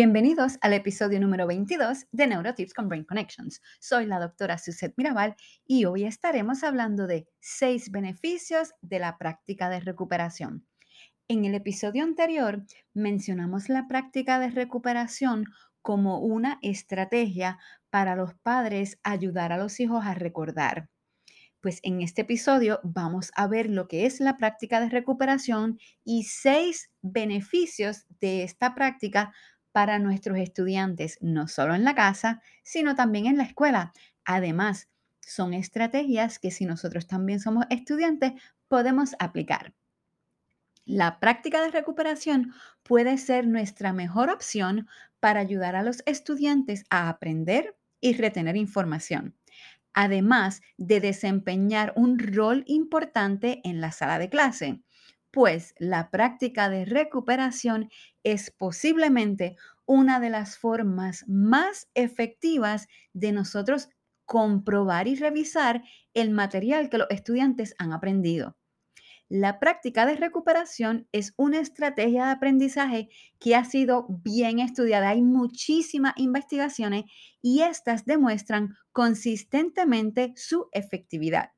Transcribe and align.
Bienvenidos 0.00 0.58
al 0.60 0.74
episodio 0.74 1.18
número 1.18 1.48
22 1.48 2.06
de 2.12 2.28
Neurotips 2.28 2.72
con 2.72 2.88
Brain 2.88 3.02
Connections. 3.02 3.60
Soy 3.80 4.06
la 4.06 4.20
doctora 4.20 4.56
Suzette 4.56 4.94
Mirabal 4.96 5.34
y 5.66 5.86
hoy 5.86 6.04
estaremos 6.04 6.62
hablando 6.62 7.08
de 7.08 7.26
seis 7.40 7.90
beneficios 7.90 8.74
de 8.80 9.00
la 9.00 9.18
práctica 9.18 9.68
de 9.68 9.80
recuperación. 9.80 10.64
En 11.26 11.44
el 11.44 11.56
episodio 11.56 12.04
anterior 12.04 12.62
mencionamos 12.94 13.68
la 13.68 13.88
práctica 13.88 14.38
de 14.38 14.50
recuperación 14.50 15.46
como 15.82 16.20
una 16.20 16.60
estrategia 16.62 17.58
para 17.90 18.14
los 18.14 18.34
padres 18.34 19.00
ayudar 19.02 19.50
a 19.50 19.58
los 19.58 19.80
hijos 19.80 20.06
a 20.06 20.14
recordar. 20.14 20.90
Pues 21.60 21.80
en 21.82 22.02
este 22.02 22.22
episodio 22.22 22.78
vamos 22.84 23.32
a 23.34 23.48
ver 23.48 23.68
lo 23.68 23.88
que 23.88 24.06
es 24.06 24.20
la 24.20 24.36
práctica 24.36 24.78
de 24.78 24.90
recuperación 24.90 25.76
y 26.04 26.22
seis 26.22 26.88
beneficios 27.02 28.04
de 28.20 28.44
esta 28.44 28.76
práctica 28.76 29.32
para 29.78 30.00
nuestros 30.00 30.38
estudiantes, 30.38 31.18
no 31.20 31.46
solo 31.46 31.72
en 31.72 31.84
la 31.84 31.94
casa, 31.94 32.42
sino 32.64 32.96
también 32.96 33.26
en 33.26 33.36
la 33.36 33.44
escuela. 33.44 33.92
Además, 34.24 34.88
son 35.20 35.54
estrategias 35.54 36.40
que 36.40 36.50
si 36.50 36.64
nosotros 36.64 37.06
también 37.06 37.38
somos 37.38 37.64
estudiantes, 37.70 38.32
podemos 38.66 39.14
aplicar. 39.20 39.76
La 40.84 41.20
práctica 41.20 41.62
de 41.62 41.70
recuperación 41.70 42.54
puede 42.82 43.18
ser 43.18 43.46
nuestra 43.46 43.92
mejor 43.92 44.30
opción 44.30 44.88
para 45.20 45.38
ayudar 45.38 45.76
a 45.76 45.84
los 45.84 46.02
estudiantes 46.06 46.82
a 46.90 47.08
aprender 47.08 47.76
y 48.00 48.14
retener 48.14 48.56
información, 48.56 49.36
además 49.94 50.60
de 50.76 50.98
desempeñar 50.98 51.92
un 51.94 52.18
rol 52.18 52.64
importante 52.66 53.60
en 53.62 53.80
la 53.80 53.92
sala 53.92 54.18
de 54.18 54.28
clase 54.28 54.82
pues 55.38 55.76
la 55.78 56.10
práctica 56.10 56.68
de 56.68 56.84
recuperación 56.84 57.90
es 58.24 58.50
posiblemente 58.50 59.54
una 59.86 60.18
de 60.18 60.30
las 60.30 60.58
formas 60.58 61.24
más 61.28 61.88
efectivas 61.94 62.88
de 63.12 63.30
nosotros 63.30 63.88
comprobar 64.24 65.06
y 65.06 65.14
revisar 65.14 65.84
el 66.12 66.32
material 66.32 66.90
que 66.90 66.98
los 66.98 67.06
estudiantes 67.10 67.76
han 67.78 67.92
aprendido. 67.92 68.56
La 69.28 69.60
práctica 69.60 70.06
de 70.06 70.16
recuperación 70.16 71.06
es 71.12 71.34
una 71.36 71.60
estrategia 71.60 72.26
de 72.26 72.32
aprendizaje 72.32 73.08
que 73.38 73.54
ha 73.54 73.64
sido 73.64 74.08
bien 74.08 74.58
estudiada. 74.58 75.10
Hay 75.10 75.22
muchísimas 75.22 76.14
investigaciones 76.16 77.04
y 77.40 77.62
estas 77.62 78.06
demuestran 78.06 78.74
consistentemente 78.90 80.32
su 80.34 80.68
efectividad. 80.72 81.52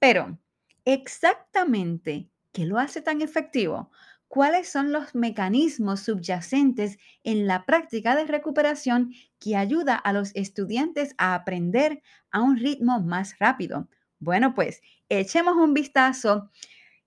Pero, 0.00 0.40
exactamente 0.84 2.28
¿Qué 2.52 2.66
lo 2.66 2.78
hace 2.78 3.00
tan 3.02 3.22
efectivo? 3.22 3.90
¿Cuáles 4.28 4.68
son 4.68 4.92
los 4.92 5.14
mecanismos 5.14 6.00
subyacentes 6.00 6.98
en 7.24 7.46
la 7.46 7.64
práctica 7.66 8.14
de 8.14 8.24
recuperación 8.24 9.12
que 9.40 9.56
ayuda 9.56 9.96
a 9.96 10.12
los 10.12 10.30
estudiantes 10.34 11.14
a 11.18 11.34
aprender 11.34 12.02
a 12.30 12.40
un 12.42 12.56
ritmo 12.56 13.00
más 13.00 13.38
rápido? 13.38 13.88
Bueno, 14.20 14.54
pues 14.54 14.82
echemos 15.08 15.56
un 15.56 15.74
vistazo 15.74 16.50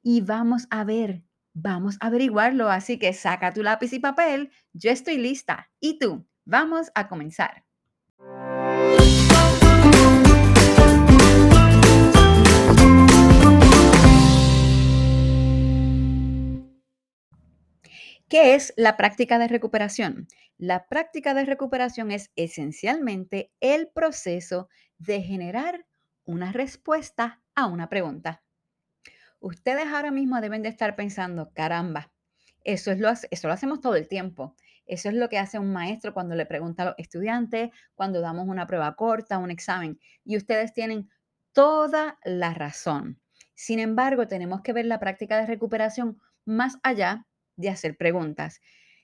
y 0.03 0.21
vamos 0.21 0.67
a 0.71 0.83
ver, 0.85 1.23
vamos 1.53 1.97
a 2.01 2.07
averiguarlo. 2.07 2.69
Así 2.69 2.99
que 2.99 3.13
saca 3.13 3.53
tu 3.53 3.63
lápiz 3.63 3.93
y 3.93 3.99
papel, 3.99 4.51
yo 4.73 4.91
estoy 4.91 5.17
lista. 5.17 5.71
¿Y 5.79 5.99
tú? 5.99 6.27
Vamos 6.45 6.91
a 6.95 7.07
comenzar. 7.09 7.62
¿Qué 18.33 18.55
es 18.55 18.73
la 18.77 18.97
práctica 18.97 19.37
de 19.37 19.47
recuperación? 19.47 20.27
La 20.57 20.87
práctica 20.87 21.35
de 21.35 21.45
recuperación 21.45 22.09
es 22.09 22.31
esencialmente 22.35 23.51
el 23.59 23.89
proceso 23.89 24.69
de 24.97 25.21
generar 25.21 25.85
una 26.25 26.51
respuesta 26.51 27.43
a 27.53 27.67
una 27.67 27.89
pregunta. 27.89 28.41
Ustedes 29.39 29.85
ahora 29.85 30.09
mismo 30.09 30.41
deben 30.41 30.63
de 30.63 30.69
estar 30.69 30.95
pensando, 30.95 31.51
caramba, 31.53 32.11
eso, 32.63 32.91
es 32.91 32.99
lo, 32.99 33.11
eso 33.11 33.47
lo 33.47 33.53
hacemos 33.53 33.81
todo 33.81 33.95
el 33.95 34.07
tiempo. 34.07 34.55
Eso 34.87 35.09
es 35.09 35.13
lo 35.13 35.29
que 35.29 35.37
hace 35.37 35.59
un 35.59 35.71
maestro 35.71 36.15
cuando 36.15 36.33
le 36.33 36.47
pregunta 36.47 36.81
a 36.81 36.85
los 36.87 36.95
estudiantes, 36.97 37.69
cuando 37.93 38.19
damos 38.19 38.47
una 38.47 38.65
prueba 38.65 38.95
corta, 38.95 39.37
un 39.37 39.51
examen. 39.51 39.99
Y 40.25 40.37
ustedes 40.37 40.73
tienen 40.73 41.07
toda 41.51 42.17
la 42.23 42.55
razón. 42.55 43.21
Sin 43.53 43.77
embargo, 43.77 44.27
tenemos 44.27 44.61
que 44.61 44.73
ver 44.73 44.87
la 44.87 44.99
práctica 44.99 45.37
de 45.37 45.45
recuperación 45.45 46.19
más 46.45 46.79
allá 46.81 47.27
de 47.55 47.69
hacer 47.69 47.97
preguntas. 47.97 48.61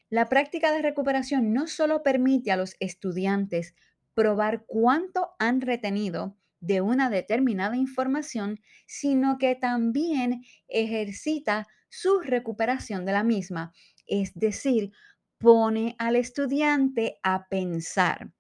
La 0.10 0.28
práctica 0.28 0.72
de 0.72 0.82
recuperación 0.82 1.54
no 1.54 1.68
solo 1.68 2.04
permite 2.04 2.52
a 2.52 2.58
los 2.58 2.76
estudiantes 2.80 3.76
probar 4.14 4.66
cuánto 4.66 5.32
han 5.40 5.62
retenido 5.62 6.36
de 6.60 6.82
una 6.82 7.10
determinada 7.10 7.78
información, 7.78 8.60
sino 8.86 9.38
que 9.38 9.56
también 9.56 10.44
ejercita 10.68 11.68
su 11.90 12.20
recuperación 12.20 13.06
de 13.06 13.14
la 13.14 13.24
misma, 13.24 13.72
es 14.08 14.34
decir, 14.34 14.92
pone 15.38 15.96
al 16.00 16.16
estudiante 16.16 17.20
a 17.24 17.48
pensar. 17.48 18.32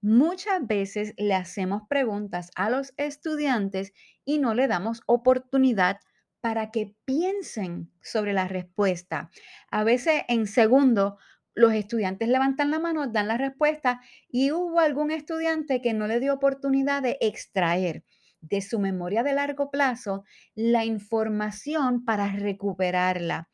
Muchas 0.00 0.66
veces 0.66 1.14
le 1.16 1.34
hacemos 1.34 1.82
preguntas 1.88 2.50
a 2.54 2.70
los 2.70 2.94
estudiantes 2.96 3.92
y 4.24 4.38
no 4.38 4.54
le 4.54 4.68
damos 4.68 5.02
oportunidad 5.06 5.98
para 6.46 6.70
que 6.70 6.94
piensen 7.04 7.90
sobre 8.00 8.32
la 8.32 8.46
respuesta. 8.46 9.32
A 9.68 9.82
veces 9.82 10.22
en 10.28 10.46
segundo 10.46 11.18
los 11.54 11.72
estudiantes 11.72 12.28
levantan 12.28 12.70
la 12.70 12.78
mano, 12.78 13.08
dan 13.08 13.26
la 13.26 13.36
respuesta 13.36 14.00
y 14.28 14.52
hubo 14.52 14.78
algún 14.78 15.10
estudiante 15.10 15.82
que 15.82 15.92
no 15.92 16.06
le 16.06 16.20
dio 16.20 16.32
oportunidad 16.32 17.02
de 17.02 17.18
extraer 17.20 18.04
de 18.40 18.60
su 18.60 18.78
memoria 18.78 19.24
de 19.24 19.32
largo 19.32 19.72
plazo 19.72 20.22
la 20.54 20.84
información 20.84 22.04
para 22.04 22.30
recuperarla. 22.30 23.48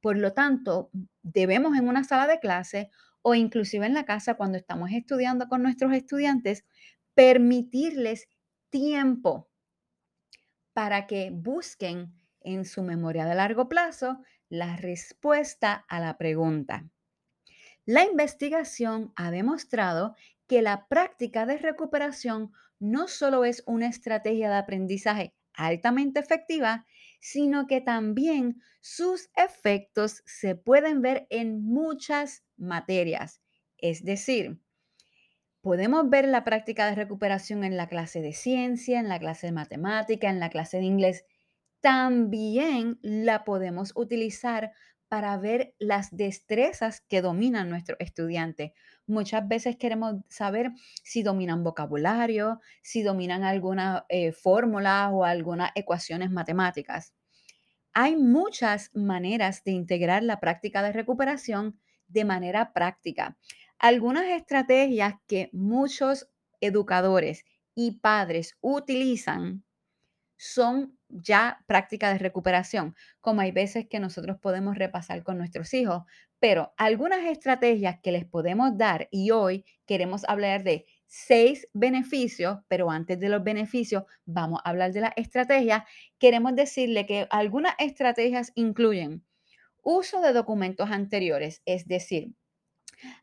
Por 0.00 0.16
lo 0.16 0.32
tanto, 0.32 0.88
debemos 1.22 1.76
en 1.76 1.88
una 1.88 2.04
sala 2.04 2.26
de 2.26 2.40
clase 2.40 2.88
o 3.20 3.34
inclusive 3.34 3.84
en 3.84 3.92
la 3.92 4.06
casa 4.06 4.38
cuando 4.38 4.56
estamos 4.56 4.92
estudiando 4.92 5.46
con 5.46 5.62
nuestros 5.62 5.92
estudiantes, 5.92 6.64
permitirles 7.12 8.30
tiempo 8.70 9.50
para 10.72 11.06
que 11.06 11.30
busquen 11.30 12.14
en 12.42 12.64
su 12.64 12.82
memoria 12.82 13.24
de 13.24 13.34
largo 13.34 13.68
plazo 13.68 14.22
la 14.48 14.76
respuesta 14.76 15.84
a 15.88 16.00
la 16.00 16.18
pregunta. 16.18 16.88
La 17.86 18.04
investigación 18.04 19.12
ha 19.16 19.30
demostrado 19.30 20.14
que 20.46 20.62
la 20.62 20.86
práctica 20.88 21.46
de 21.46 21.58
recuperación 21.58 22.52
no 22.78 23.08
solo 23.08 23.44
es 23.44 23.62
una 23.66 23.86
estrategia 23.86 24.48
de 24.48 24.56
aprendizaje 24.56 25.34
altamente 25.54 26.20
efectiva, 26.20 26.86
sino 27.20 27.66
que 27.66 27.80
también 27.80 28.60
sus 28.80 29.30
efectos 29.36 30.22
se 30.24 30.56
pueden 30.56 31.02
ver 31.02 31.26
en 31.30 31.62
muchas 31.62 32.44
materias. 32.56 33.40
Es 33.76 34.04
decir, 34.04 34.58
podemos 35.60 36.08
ver 36.08 36.26
la 36.26 36.44
práctica 36.44 36.86
de 36.86 36.94
recuperación 36.94 37.64
en 37.64 37.76
la 37.76 37.88
clase 37.88 38.20
de 38.22 38.32
ciencia, 38.32 38.98
en 38.98 39.08
la 39.08 39.18
clase 39.18 39.48
de 39.48 39.52
matemática, 39.52 40.30
en 40.30 40.40
la 40.40 40.50
clase 40.50 40.78
de 40.78 40.84
inglés 40.84 41.24
también 41.80 42.98
la 43.02 43.44
podemos 43.44 43.92
utilizar 43.94 44.72
para 45.08 45.36
ver 45.38 45.74
las 45.80 46.16
destrezas 46.16 47.00
que 47.00 47.20
dominan 47.20 47.68
nuestros 47.68 47.98
estudiantes. 48.00 48.70
Muchas 49.08 49.46
veces 49.48 49.76
queremos 49.76 50.16
saber 50.28 50.70
si 51.02 51.24
dominan 51.24 51.64
vocabulario, 51.64 52.60
si 52.80 53.02
dominan 53.02 53.42
alguna 53.42 54.06
eh, 54.08 54.30
fórmula 54.30 55.10
o 55.10 55.24
algunas 55.24 55.72
ecuaciones 55.74 56.30
matemáticas. 56.30 57.12
Hay 57.92 58.16
muchas 58.16 58.90
maneras 58.94 59.64
de 59.64 59.72
integrar 59.72 60.22
la 60.22 60.38
práctica 60.38 60.80
de 60.82 60.92
recuperación 60.92 61.80
de 62.06 62.24
manera 62.24 62.72
práctica. 62.72 63.36
Algunas 63.78 64.26
estrategias 64.26 65.14
que 65.26 65.50
muchos 65.52 66.28
educadores 66.60 67.44
y 67.74 67.98
padres 67.98 68.56
utilizan 68.60 69.64
son 70.36 70.99
ya 71.10 71.62
práctica 71.66 72.12
de 72.12 72.18
recuperación, 72.18 72.94
como 73.20 73.40
hay 73.40 73.52
veces 73.52 73.86
que 73.88 74.00
nosotros 74.00 74.38
podemos 74.40 74.76
repasar 74.76 75.22
con 75.22 75.38
nuestros 75.38 75.72
hijos, 75.74 76.04
pero 76.38 76.72
algunas 76.76 77.24
estrategias 77.26 77.98
que 78.02 78.12
les 78.12 78.24
podemos 78.24 78.76
dar 78.76 79.08
y 79.10 79.30
hoy 79.30 79.64
queremos 79.86 80.24
hablar 80.28 80.64
de 80.64 80.86
seis 81.06 81.68
beneficios, 81.72 82.58
pero 82.68 82.90
antes 82.90 83.18
de 83.18 83.28
los 83.28 83.42
beneficios 83.42 84.04
vamos 84.24 84.60
a 84.64 84.70
hablar 84.70 84.92
de 84.92 85.00
la 85.00 85.12
estrategia. 85.16 85.84
Queremos 86.18 86.54
decirle 86.54 87.04
que 87.04 87.26
algunas 87.30 87.74
estrategias 87.78 88.52
incluyen 88.54 89.24
uso 89.82 90.20
de 90.20 90.32
documentos 90.32 90.90
anteriores, 90.90 91.62
es 91.64 91.86
decir, 91.86 92.34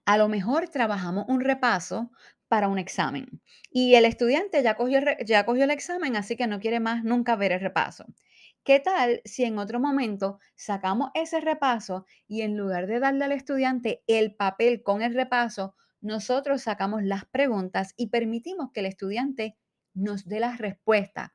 a 0.06 0.18
lo 0.18 0.28
mejor 0.28 0.69
trabajamos 0.69 1.25
un 1.28 1.42
repaso 1.42 2.12
para 2.48 2.68
un 2.68 2.78
examen. 2.80 3.42
Y 3.72 3.96
el 3.96 4.06
estudiante 4.06 4.64
ya 4.64 4.76
cogió, 4.76 5.00
ya 5.26 5.46
cogió 5.46 5.64
el 5.66 5.72
examen, 5.72 6.16
así 6.16 6.36
que 6.36 6.48
no 6.48 6.60
quiere 6.60 6.80
más 6.80 7.04
nunca 7.04 7.36
ver 7.36 7.52
el 7.52 7.60
repaso. 7.62 8.06
¿Qué 8.64 8.80
tal 8.80 9.22
si 9.26 9.44
en 9.46 9.60
otro 9.60 9.80
momento 9.80 10.40
sacamos 10.56 11.10
ese 11.14 11.40
repaso 11.40 12.06
y 12.28 12.42
en 12.42 12.58
lugar 12.58 12.88
de 12.88 13.00
darle 13.00 13.26
al 13.26 13.32
estudiante 13.32 14.04
el 14.08 14.36
papel 14.36 14.84
con 14.84 15.02
el 15.02 15.14
repaso, 15.14 15.76
nosotros 16.02 16.62
sacamos 16.64 17.04
las 17.04 17.26
preguntas 17.26 17.94
y 17.98 18.08
permitimos 18.10 18.72
que 18.74 18.82
el 18.82 18.86
estudiante 18.88 19.58
nos 19.94 20.26
dé 20.28 20.40
las 20.40 20.58
respuestas? 20.58 21.32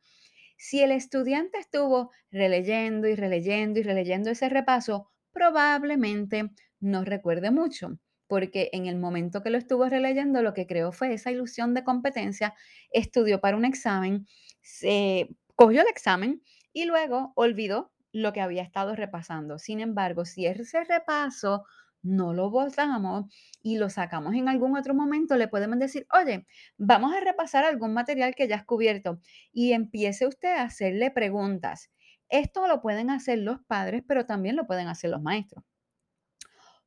Si 0.56 0.82
el 0.82 0.92
estudiante 0.92 1.58
estuvo 1.58 2.10
releyendo 2.30 3.08
y 3.08 3.14
releyendo 3.16 3.80
y 3.80 3.82
releyendo 3.82 4.30
ese 4.30 4.48
repaso, 4.48 5.10
probablemente 5.32 6.50
no 6.80 7.04
recuerde 7.04 7.50
mucho, 7.50 7.98
porque 8.26 8.70
en 8.72 8.86
el 8.86 8.98
momento 8.98 9.42
que 9.42 9.50
lo 9.50 9.58
estuvo 9.58 9.88
releyendo, 9.88 10.42
lo 10.42 10.54
que 10.54 10.66
creó 10.66 10.92
fue 10.92 11.12
esa 11.12 11.30
ilusión 11.30 11.74
de 11.74 11.84
competencia, 11.84 12.54
estudió 12.92 13.40
para 13.40 13.56
un 13.56 13.64
examen, 13.64 14.26
se 14.62 15.28
cogió 15.56 15.82
el 15.82 15.88
examen 15.88 16.42
y 16.72 16.84
luego 16.86 17.32
olvidó 17.36 17.92
lo 18.12 18.32
que 18.32 18.40
había 18.40 18.62
estado 18.62 18.94
repasando. 18.94 19.58
Sin 19.58 19.80
embargo, 19.80 20.24
si 20.24 20.46
ese 20.46 20.84
repaso 20.84 21.64
no 22.02 22.32
lo 22.34 22.50
votamos 22.50 23.26
y 23.62 23.78
lo 23.78 23.88
sacamos 23.88 24.34
en 24.34 24.48
algún 24.48 24.76
otro 24.76 24.94
momento, 24.94 25.36
le 25.36 25.48
podemos 25.48 25.78
decir, 25.78 26.06
oye, 26.12 26.46
vamos 26.76 27.14
a 27.14 27.20
repasar 27.20 27.64
algún 27.64 27.94
material 27.94 28.34
que 28.34 28.48
ya 28.48 28.56
has 28.56 28.64
cubierto 28.64 29.20
y 29.52 29.72
empiece 29.72 30.26
usted 30.26 30.50
a 30.56 30.62
hacerle 30.64 31.10
preguntas. 31.10 31.90
Esto 32.28 32.66
lo 32.66 32.80
pueden 32.82 33.10
hacer 33.10 33.38
los 33.38 33.60
padres, 33.66 34.02
pero 34.06 34.26
también 34.26 34.56
lo 34.56 34.66
pueden 34.66 34.88
hacer 34.88 35.10
los 35.10 35.22
maestros. 35.22 35.64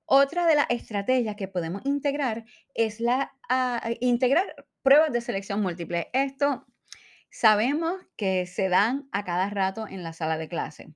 Otra 0.05 0.45
de 0.45 0.55
las 0.55 0.67
estrategias 0.69 1.35
que 1.35 1.47
podemos 1.47 1.81
integrar 1.85 2.45
es 2.73 2.99
la 2.99 3.35
ah, 3.49 3.89
integrar 3.99 4.67
pruebas 4.81 5.11
de 5.11 5.21
selección 5.21 5.61
múltiple. 5.61 6.09
Esto 6.13 6.65
sabemos 7.31 7.95
que 8.15 8.45
se 8.45 8.69
dan 8.69 9.09
a 9.11 9.25
cada 9.25 9.49
rato 9.49 9.87
en 9.87 10.03
la 10.03 10.13
sala 10.13 10.37
de 10.37 10.47
clase. 10.47 10.93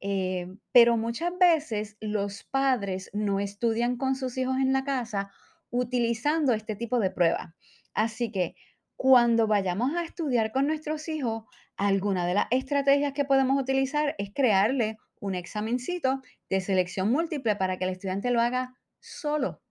Eh, 0.00 0.46
pero 0.72 0.96
muchas 0.96 1.32
veces 1.38 1.96
los 2.00 2.44
padres 2.44 3.10
no 3.12 3.40
estudian 3.40 3.96
con 3.96 4.14
sus 4.14 4.38
hijos 4.38 4.56
en 4.58 4.72
la 4.72 4.84
casa 4.84 5.32
utilizando 5.70 6.52
este 6.52 6.76
tipo 6.76 7.00
de 7.00 7.10
pruebas. 7.10 7.52
Así 7.94 8.30
que 8.30 8.54
cuando 8.96 9.46
vayamos 9.46 9.94
a 9.94 10.04
estudiar 10.04 10.52
con 10.52 10.66
nuestros 10.66 11.08
hijos, 11.08 11.44
alguna 11.76 12.26
de 12.26 12.34
las 12.34 12.46
estrategias 12.50 13.12
que 13.12 13.24
podemos 13.24 13.60
utilizar 13.60 14.14
es 14.18 14.30
crearle 14.34 14.98
un 15.20 15.34
examencito 15.34 16.22
de 16.48 16.60
selección 16.60 17.10
múltiple 17.10 17.56
para 17.56 17.78
que 17.78 17.84
el 17.84 17.90
estudiante 17.90 18.30
lo 18.30 18.40
haga 18.40 18.78
solo. 19.00 19.62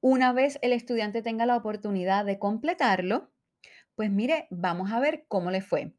Una 0.00 0.32
vez 0.32 0.58
el 0.62 0.72
estudiante 0.72 1.22
tenga 1.22 1.46
la 1.46 1.56
oportunidad 1.56 2.24
de 2.24 2.38
completarlo, 2.38 3.32
pues 3.94 4.10
mire, 4.10 4.46
vamos 4.50 4.92
a 4.92 5.00
ver 5.00 5.24
cómo 5.28 5.50
le 5.50 5.60
fue. 5.60 5.94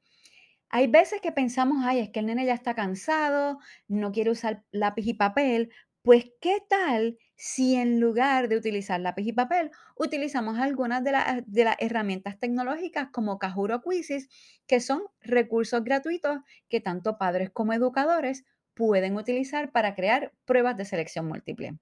Hay 0.69 0.87
veces 0.87 1.19
que 1.21 1.31
pensamos, 1.31 1.83
ay, 1.85 1.99
es 1.99 2.09
que 2.11 2.19
el 2.19 2.27
nene 2.27 2.45
ya 2.45 2.53
está 2.53 2.75
cansado, 2.75 3.59
no 3.87 4.11
quiere 4.11 4.29
usar 4.29 4.63
lápiz 4.71 5.07
y 5.07 5.15
papel. 5.15 5.71
Pues, 6.03 6.31
¿qué 6.39 6.59
tal 6.69 7.17
si 7.41 7.75
en 7.75 8.01
lugar 8.01 8.49
de 8.49 8.57
utilizar 8.57 8.99
lápiz 8.99 9.25
y 9.25 9.31
papel, 9.31 9.71
utilizamos 9.95 10.59
algunas 10.59 11.01
de, 11.05 11.13
las 11.63 11.77
herramientas 11.79 12.37
tecnológicas 12.37 13.11
como 13.13 13.39
Kahoot 13.39 13.81
Quizzes, 13.81 14.27
que 14.67 14.81
son 14.81 15.03
recursos 15.21 15.81
gratuitos 15.85 16.39
que 16.67 16.81
tanto 16.81 17.17
padres 17.17 17.49
como 17.49 17.71
educadores 17.71 18.43
pueden 18.73 19.15
utilizar 19.15 19.71
para 19.71 19.95
crear 19.95 20.33
pruebas 20.43 20.75
de 20.75 20.83
selección 20.83 21.29
múltiple? 21.29 21.79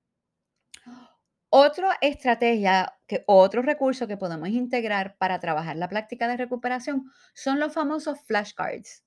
Otra 1.49 1.97
estrategia, 2.01 2.93
que, 3.07 3.23
otro 3.25 3.63
recurso 3.63 4.07
que 4.07 4.15
podemos 4.15 4.49
integrar 4.49 5.17
para 5.17 5.39
trabajar 5.39 5.75
la 5.75 5.89
práctica 5.89 6.27
de 6.27 6.37
recuperación 6.37 7.11
son 7.33 7.59
los 7.59 7.73
famosos 7.73 8.19
flashcards. 8.27 9.03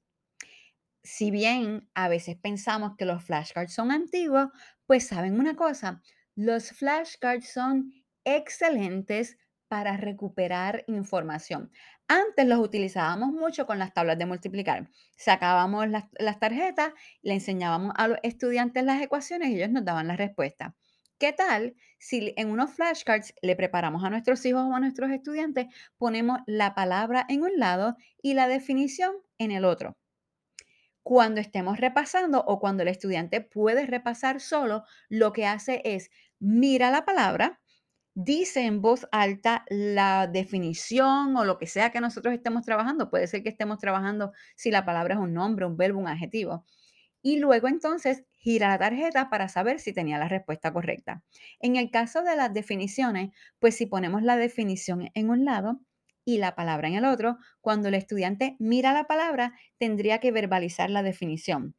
Si 1.05 1.31
bien 1.31 1.89
a 1.95 2.09
veces 2.09 2.37
pensamos 2.37 2.97
que 2.99 3.05
los 3.05 3.23
flashcards 3.23 3.73
son 3.73 3.93
antiguos, 3.93 4.49
pues 4.87 5.07
saben 5.07 5.39
una 5.39 5.55
cosa, 5.55 6.03
los 6.35 6.71
flashcards 6.73 7.49
son 7.53 7.93
excelentes 8.25 9.39
para 9.69 9.97
recuperar 9.97 10.85
información. 10.89 11.71
Antes 12.09 12.47
los 12.47 12.59
utilizábamos 12.59 13.33
mucho 13.33 13.67
con 13.67 13.79
las 13.79 13.95
tablas 13.95 14.19
de 14.19 14.27
multiplicar. 14.27 14.91
Sacábamos 15.17 15.89
las, 15.89 16.05
las 16.19 16.41
tarjetas, 16.41 16.93
le 17.23 17.35
enseñábamos 17.35 17.93
a 17.97 18.09
los 18.09 18.19
estudiantes 18.25 18.83
las 18.85 19.01
ecuaciones 19.01 19.51
y 19.51 19.55
ellos 19.57 19.71
nos 19.71 19.85
daban 19.85 20.09
la 20.09 20.17
respuesta. 20.17 20.75
¿Qué 21.19 21.33
tal 21.33 21.77
si 21.99 22.35
en 22.37 22.51
unos 22.51 22.73
flashcards 22.73 23.35
le 23.43 23.55
preparamos 23.55 24.03
a 24.03 24.11
nuestros 24.11 24.45
hijos 24.45 24.63
o 24.65 24.75
a 24.75 24.81
nuestros 24.81 25.11
estudiantes, 25.11 25.67
ponemos 25.99 26.41
la 26.47 26.75
palabra 26.75 27.27
en 27.29 27.43
un 27.43 27.59
lado 27.59 27.97
y 28.23 28.35
la 28.35 28.49
definición 28.49 29.15
en 29.39 29.53
el 29.53 29.65
otro? 29.65 30.00
Cuando 31.03 31.41
estemos 31.41 31.79
repasando 31.79 32.45
o 32.47 32.61
cuando 32.61 32.83
el 32.83 32.89
estudiante 32.89 33.41
puede 33.41 33.87
repasar 33.87 34.41
solo, 34.41 34.85
lo 35.09 35.33
que 35.33 35.47
hace 35.47 35.83
es 35.85 36.11
mira 36.39 36.91
la 36.91 37.05
palabra, 37.05 37.61
dice 38.15 38.67
en 38.67 38.83
voz 38.83 39.07
alta 39.13 39.65
la 39.69 40.27
definición 40.27 41.37
o 41.37 41.45
lo 41.45 41.59
que 41.59 41.67
sea 41.67 41.91
que 41.91 42.01
nosotros 42.01 42.35
estemos 42.35 42.65
trabajando. 42.65 43.11
Puede 43.11 43.27
ser 43.27 43.43
que 43.43 43.49
estemos 43.51 43.79
trabajando 43.79 44.33
si 44.57 44.71
la 44.71 44.85
palabra 44.85 45.15
es 45.15 45.21
un 45.21 45.35
nombre, 45.35 45.67
un 45.67 45.77
verbo, 45.77 46.01
un 46.01 46.09
adjetivo 46.09 46.65
y 47.23 47.39
luego 47.39 47.69
entonces 47.69 48.25
gira 48.33 48.69
la 48.69 48.79
tarjeta 48.79 49.29
para 49.31 49.49
saber 49.49 49.81
si 49.81 49.93
tenía 49.93 50.19
la 50.19 50.29
respuesta 50.29 50.73
correcta. 50.73 51.23
En 51.61 51.77
el 51.77 51.91
caso 51.91 52.23
de 52.23 52.37
las 52.37 52.53
definiciones, 52.53 53.31
pues 53.59 53.77
si 53.77 53.87
ponemos 53.87 54.23
la 54.23 54.37
definición 54.37 55.11
en 55.15 55.31
un 55.31 55.45
lado 55.45 55.81
y 56.25 56.39
la 56.39 56.55
palabra 56.55 56.89
en 56.89 56.95
el 56.95 57.05
otro, 57.05 57.39
cuando 57.61 57.89
el 57.89 57.95
estudiante 57.95 58.57
mira 58.59 58.93
la 58.93 59.05
palabra, 59.05 59.55
tendría 59.79 60.19
que 60.19 60.33
verbalizar 60.33 60.91
la 60.91 61.03
definición. 61.03 61.75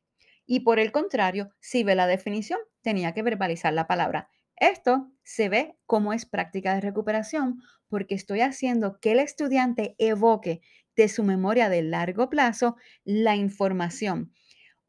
Y 0.45 0.61
por 0.61 0.79
el 0.79 0.91
contrario, 0.91 1.51
si 1.59 1.83
ve 1.83 1.95
la 1.95 2.07
definición, 2.07 2.59
tenía 2.81 3.13
que 3.13 3.23
verbalizar 3.23 3.73
la 3.73 3.87
palabra. 3.87 4.29
Esto 4.57 5.11
se 5.23 5.49
ve 5.49 5.75
como 5.85 6.13
es 6.13 6.25
práctica 6.25 6.75
de 6.75 6.81
recuperación 6.81 7.61
porque 7.87 8.15
estoy 8.15 8.41
haciendo 8.41 8.99
que 8.99 9.13
el 9.13 9.19
estudiante 9.19 9.95
evoque 9.97 10.61
de 10.95 11.07
su 11.07 11.23
memoria 11.23 11.69
de 11.69 11.83
largo 11.83 12.29
plazo 12.29 12.75
la 13.03 13.35
información 13.35 14.33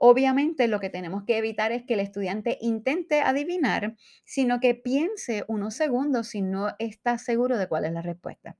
Obviamente 0.04 0.66
lo 0.66 0.80
que 0.80 0.90
tenemos 0.90 1.22
que 1.22 1.38
evitar 1.38 1.70
es 1.70 1.84
que 1.84 1.94
el 1.94 2.00
estudiante 2.00 2.58
intente 2.60 3.20
adivinar, 3.20 3.96
sino 4.24 4.58
que 4.58 4.74
piense 4.74 5.44
unos 5.46 5.74
segundos 5.74 6.26
si 6.26 6.42
no 6.42 6.74
está 6.80 7.18
seguro 7.18 7.56
de 7.56 7.68
cuál 7.68 7.84
es 7.84 7.92
la 7.92 8.02
respuesta. 8.02 8.58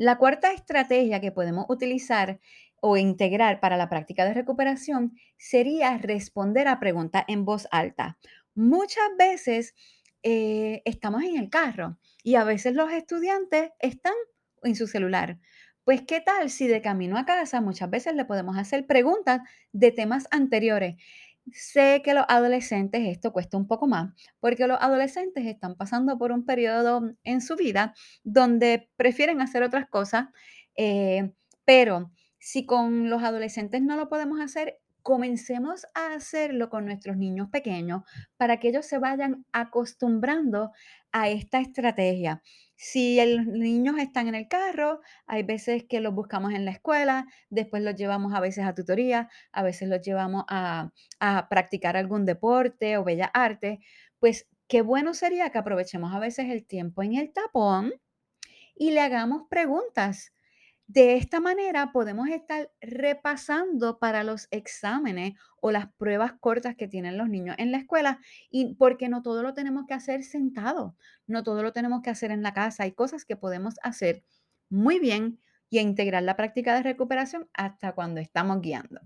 La 0.00 0.16
cuarta 0.16 0.50
estrategia 0.54 1.20
que 1.20 1.30
podemos 1.30 1.66
utilizar 1.68 2.40
o 2.80 2.96
integrar 2.96 3.60
para 3.60 3.76
la 3.76 3.90
práctica 3.90 4.24
de 4.24 4.32
recuperación 4.32 5.12
sería 5.36 5.98
responder 5.98 6.68
a 6.68 6.80
preguntas 6.80 7.24
en 7.28 7.44
voz 7.44 7.68
alta. 7.70 8.16
Muchas 8.54 9.04
veces 9.18 9.74
eh, 10.22 10.80
estamos 10.86 11.22
en 11.24 11.36
el 11.36 11.50
carro 11.50 11.98
y 12.22 12.36
a 12.36 12.44
veces 12.44 12.74
los 12.74 12.90
estudiantes 12.90 13.72
están 13.78 14.14
en 14.62 14.74
su 14.74 14.86
celular. 14.86 15.38
Pues, 15.84 16.00
¿qué 16.00 16.22
tal 16.22 16.48
si 16.48 16.66
de 16.66 16.80
camino 16.80 17.18
a 17.18 17.26
casa 17.26 17.60
muchas 17.60 17.90
veces 17.90 18.14
le 18.14 18.24
podemos 18.24 18.56
hacer 18.56 18.86
preguntas 18.86 19.40
de 19.72 19.92
temas 19.92 20.28
anteriores? 20.30 20.96
Sé 21.52 22.02
que 22.04 22.14
los 22.14 22.24
adolescentes 22.28 23.02
esto 23.06 23.32
cuesta 23.32 23.56
un 23.56 23.66
poco 23.66 23.86
más, 23.86 24.12
porque 24.40 24.66
los 24.66 24.78
adolescentes 24.80 25.46
están 25.46 25.74
pasando 25.74 26.16
por 26.18 26.32
un 26.32 26.44
periodo 26.44 27.02
en 27.24 27.40
su 27.40 27.56
vida 27.56 27.94
donde 28.22 28.88
prefieren 28.96 29.40
hacer 29.40 29.62
otras 29.62 29.88
cosas, 29.88 30.28
eh, 30.76 31.32
pero 31.64 32.12
si 32.38 32.66
con 32.66 33.10
los 33.10 33.22
adolescentes 33.22 33.82
no 33.82 33.96
lo 33.96 34.08
podemos 34.08 34.40
hacer, 34.40 34.78
comencemos 35.02 35.86
a 35.94 36.14
hacerlo 36.14 36.68
con 36.70 36.84
nuestros 36.84 37.16
niños 37.16 37.48
pequeños 37.50 38.02
para 38.36 38.58
que 38.60 38.68
ellos 38.68 38.86
se 38.86 38.98
vayan 38.98 39.44
acostumbrando 39.52 40.70
a 41.10 41.30
esta 41.30 41.58
estrategia. 41.60 42.42
Si 42.82 43.22
los 43.36 43.44
niños 43.44 43.98
están 43.98 44.26
en 44.26 44.34
el 44.34 44.48
carro, 44.48 45.02
hay 45.26 45.42
veces 45.42 45.84
que 45.84 46.00
los 46.00 46.14
buscamos 46.14 46.54
en 46.54 46.64
la 46.64 46.70
escuela, 46.70 47.26
después 47.50 47.82
los 47.82 47.94
llevamos 47.94 48.32
a 48.32 48.40
veces 48.40 48.64
a 48.64 48.74
tutoría, 48.74 49.28
a 49.52 49.62
veces 49.62 49.86
los 49.90 50.00
llevamos 50.00 50.44
a, 50.48 50.90
a 51.20 51.48
practicar 51.50 51.98
algún 51.98 52.24
deporte 52.24 52.96
o 52.96 53.04
bella 53.04 53.26
arte, 53.34 53.80
pues 54.18 54.48
qué 54.66 54.80
bueno 54.80 55.12
sería 55.12 55.50
que 55.50 55.58
aprovechemos 55.58 56.14
a 56.14 56.20
veces 56.20 56.48
el 56.48 56.64
tiempo 56.64 57.02
en 57.02 57.16
el 57.16 57.34
tapón 57.34 57.92
y 58.74 58.92
le 58.92 59.00
hagamos 59.00 59.42
preguntas 59.50 60.32
de 60.92 61.14
esta 61.14 61.38
manera 61.38 61.92
podemos 61.92 62.28
estar 62.28 62.68
repasando 62.80 64.00
para 64.00 64.24
los 64.24 64.48
exámenes 64.50 65.34
o 65.60 65.70
las 65.70 65.86
pruebas 65.92 66.32
cortas 66.40 66.74
que 66.74 66.88
tienen 66.88 67.16
los 67.16 67.28
niños 67.28 67.54
en 67.60 67.70
la 67.70 67.78
escuela 67.78 68.18
y 68.50 68.74
porque 68.74 69.08
no 69.08 69.22
todo 69.22 69.44
lo 69.44 69.54
tenemos 69.54 69.86
que 69.86 69.94
hacer 69.94 70.24
sentado, 70.24 70.96
no 71.28 71.44
todo 71.44 71.62
lo 71.62 71.72
tenemos 71.72 72.02
que 72.02 72.10
hacer 72.10 72.32
en 72.32 72.42
la 72.42 72.54
casa, 72.54 72.82
hay 72.82 72.90
cosas 72.90 73.24
que 73.24 73.36
podemos 73.36 73.76
hacer 73.84 74.24
muy 74.68 74.98
bien 74.98 75.38
y 75.68 75.78
integrar 75.78 76.24
la 76.24 76.34
práctica 76.34 76.74
de 76.74 76.82
recuperación 76.82 77.48
hasta 77.52 77.92
cuando 77.92 78.20
estamos 78.20 78.60
guiando. 78.60 79.00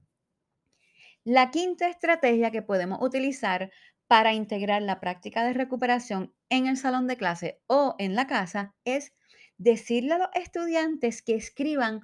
La 1.22 1.50
quinta 1.50 1.88
estrategia 1.88 2.50
que 2.50 2.62
podemos 2.62 2.98
utilizar 3.02 3.70
para 4.06 4.32
integrar 4.32 4.80
la 4.80 5.00
práctica 5.00 5.44
de 5.44 5.52
recuperación 5.52 6.32
en 6.48 6.66
el 6.66 6.78
salón 6.78 7.06
de 7.08 7.18
clase 7.18 7.60
o 7.66 7.94
en 7.98 8.14
la 8.14 8.26
casa 8.26 8.74
es 8.86 9.12
decirle 9.58 10.14
a 10.14 10.18
los 10.18 10.28
estudiantes 10.34 11.22
que 11.22 11.34
escriban 11.34 12.00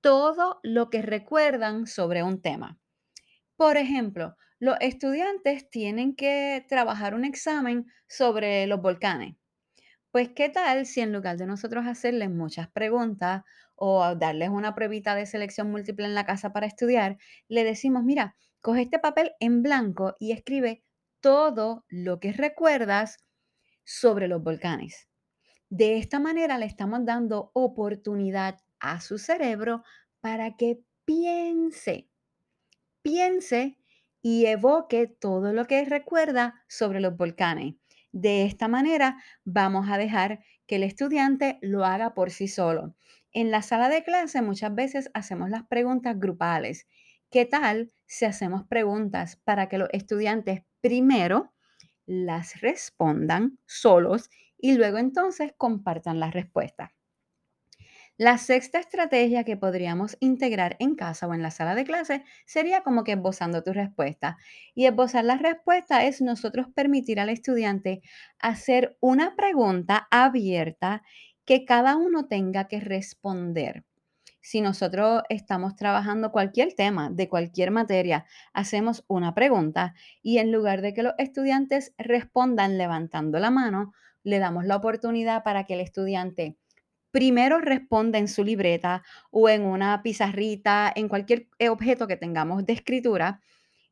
todo 0.00 0.60
lo 0.62 0.90
que 0.90 1.02
recuerdan 1.02 1.86
sobre 1.86 2.22
un 2.22 2.42
tema. 2.42 2.78
Por 3.56 3.76
ejemplo, 3.76 4.36
los 4.58 4.76
estudiantes 4.80 5.70
tienen 5.70 6.14
que 6.14 6.64
trabajar 6.68 7.14
un 7.14 7.24
examen 7.24 7.86
sobre 8.08 8.66
los 8.66 8.80
volcanes. 8.80 9.36
Pues, 10.10 10.30
¿qué 10.36 10.48
tal 10.48 10.86
si 10.86 11.00
en 11.00 11.12
lugar 11.12 11.38
de 11.38 11.46
nosotros 11.46 11.86
hacerles 11.86 12.30
muchas 12.30 12.68
preguntas 12.68 13.42
o 13.76 14.14
darles 14.14 14.50
una 14.50 14.74
pruebita 14.74 15.14
de 15.14 15.26
selección 15.26 15.70
múltiple 15.70 16.06
en 16.06 16.14
la 16.14 16.26
casa 16.26 16.52
para 16.52 16.66
estudiar, 16.66 17.18
le 17.48 17.64
decimos, 17.64 18.04
mira, 18.04 18.36
coge 18.60 18.82
este 18.82 18.98
papel 18.98 19.32
en 19.40 19.62
blanco 19.62 20.14
y 20.20 20.32
escribe 20.32 20.84
todo 21.20 21.84
lo 21.88 22.20
que 22.20 22.32
recuerdas 22.32 23.16
sobre 23.84 24.28
los 24.28 24.42
volcanes. 24.42 25.08
De 25.74 25.96
esta 25.96 26.20
manera 26.20 26.58
le 26.58 26.66
estamos 26.66 27.06
dando 27.06 27.50
oportunidad 27.54 28.60
a 28.78 29.00
su 29.00 29.16
cerebro 29.16 29.82
para 30.20 30.54
que 30.54 30.82
piense, 31.06 32.10
piense 33.00 33.78
y 34.20 34.44
evoque 34.44 35.06
todo 35.06 35.54
lo 35.54 35.64
que 35.64 35.82
recuerda 35.86 36.62
sobre 36.68 37.00
los 37.00 37.16
volcanes. 37.16 37.76
De 38.12 38.44
esta 38.44 38.68
manera 38.68 39.16
vamos 39.46 39.88
a 39.88 39.96
dejar 39.96 40.44
que 40.66 40.76
el 40.76 40.82
estudiante 40.82 41.58
lo 41.62 41.86
haga 41.86 42.12
por 42.12 42.30
sí 42.32 42.48
solo. 42.48 42.94
En 43.32 43.50
la 43.50 43.62
sala 43.62 43.88
de 43.88 44.04
clase 44.04 44.42
muchas 44.42 44.74
veces 44.74 45.10
hacemos 45.14 45.48
las 45.48 45.66
preguntas 45.68 46.20
grupales. 46.20 46.86
¿Qué 47.30 47.46
tal 47.46 47.90
si 48.04 48.26
hacemos 48.26 48.66
preguntas 48.66 49.36
para 49.42 49.70
que 49.70 49.78
los 49.78 49.88
estudiantes 49.92 50.64
primero 50.82 51.54
las 52.04 52.60
respondan 52.60 53.58
solos 53.64 54.28
y 54.62 54.78
luego 54.78 54.96
entonces 54.96 55.52
compartan 55.58 56.20
las 56.20 56.32
respuestas? 56.32 56.92
La 58.18 58.38
sexta 58.38 58.78
estrategia 58.78 59.44
que 59.44 59.56
podríamos 59.56 60.16
integrar 60.20 60.76
en 60.78 60.94
casa 60.94 61.26
o 61.26 61.34
en 61.34 61.42
la 61.42 61.50
sala 61.50 61.74
de 61.74 61.84
clase 61.84 62.24
sería 62.46 62.82
como 62.82 63.04
que 63.04 63.12
esbozando 63.12 63.62
tu 63.62 63.72
respuesta. 63.72 64.38
Y 64.74 64.86
esbozar 64.86 65.24
la 65.24 65.36
respuesta 65.36 66.04
es 66.04 66.20
nosotros 66.20 66.68
permitir 66.74 67.20
al 67.20 67.30
estudiante 67.30 68.00
hacer 68.38 68.96
una 69.00 69.34
pregunta 69.34 70.08
abierta 70.10 71.02
que 71.44 71.64
cada 71.64 71.96
uno 71.96 72.26
tenga 72.28 72.68
que 72.68 72.80
responder. 72.80 73.84
Si 74.40 74.60
nosotros 74.60 75.22
estamos 75.28 75.76
trabajando 75.76 76.32
cualquier 76.32 76.74
tema 76.74 77.10
de 77.10 77.28
cualquier 77.28 77.70
materia, 77.70 78.26
hacemos 78.52 79.04
una 79.08 79.34
pregunta 79.34 79.94
y 80.20 80.38
en 80.38 80.52
lugar 80.52 80.82
de 80.82 80.94
que 80.94 81.02
los 81.02 81.14
estudiantes 81.18 81.94
respondan 81.96 82.76
levantando 82.76 83.38
la 83.38 83.50
mano, 83.50 83.92
le 84.24 84.38
damos 84.38 84.64
la 84.64 84.76
oportunidad 84.76 85.42
para 85.42 85.64
que 85.64 85.74
el 85.74 85.80
estudiante 85.80 86.56
primero 87.12 87.60
responda 87.60 88.18
en 88.18 88.26
su 88.26 88.42
libreta 88.42 89.04
o 89.30 89.48
en 89.48 89.62
una 89.62 90.02
pizarrita, 90.02 90.92
en 90.94 91.08
cualquier 91.08 91.48
eh, 91.58 91.68
objeto 91.68 92.08
que 92.08 92.16
tengamos 92.16 92.64
de 92.64 92.72
escritura, 92.72 93.40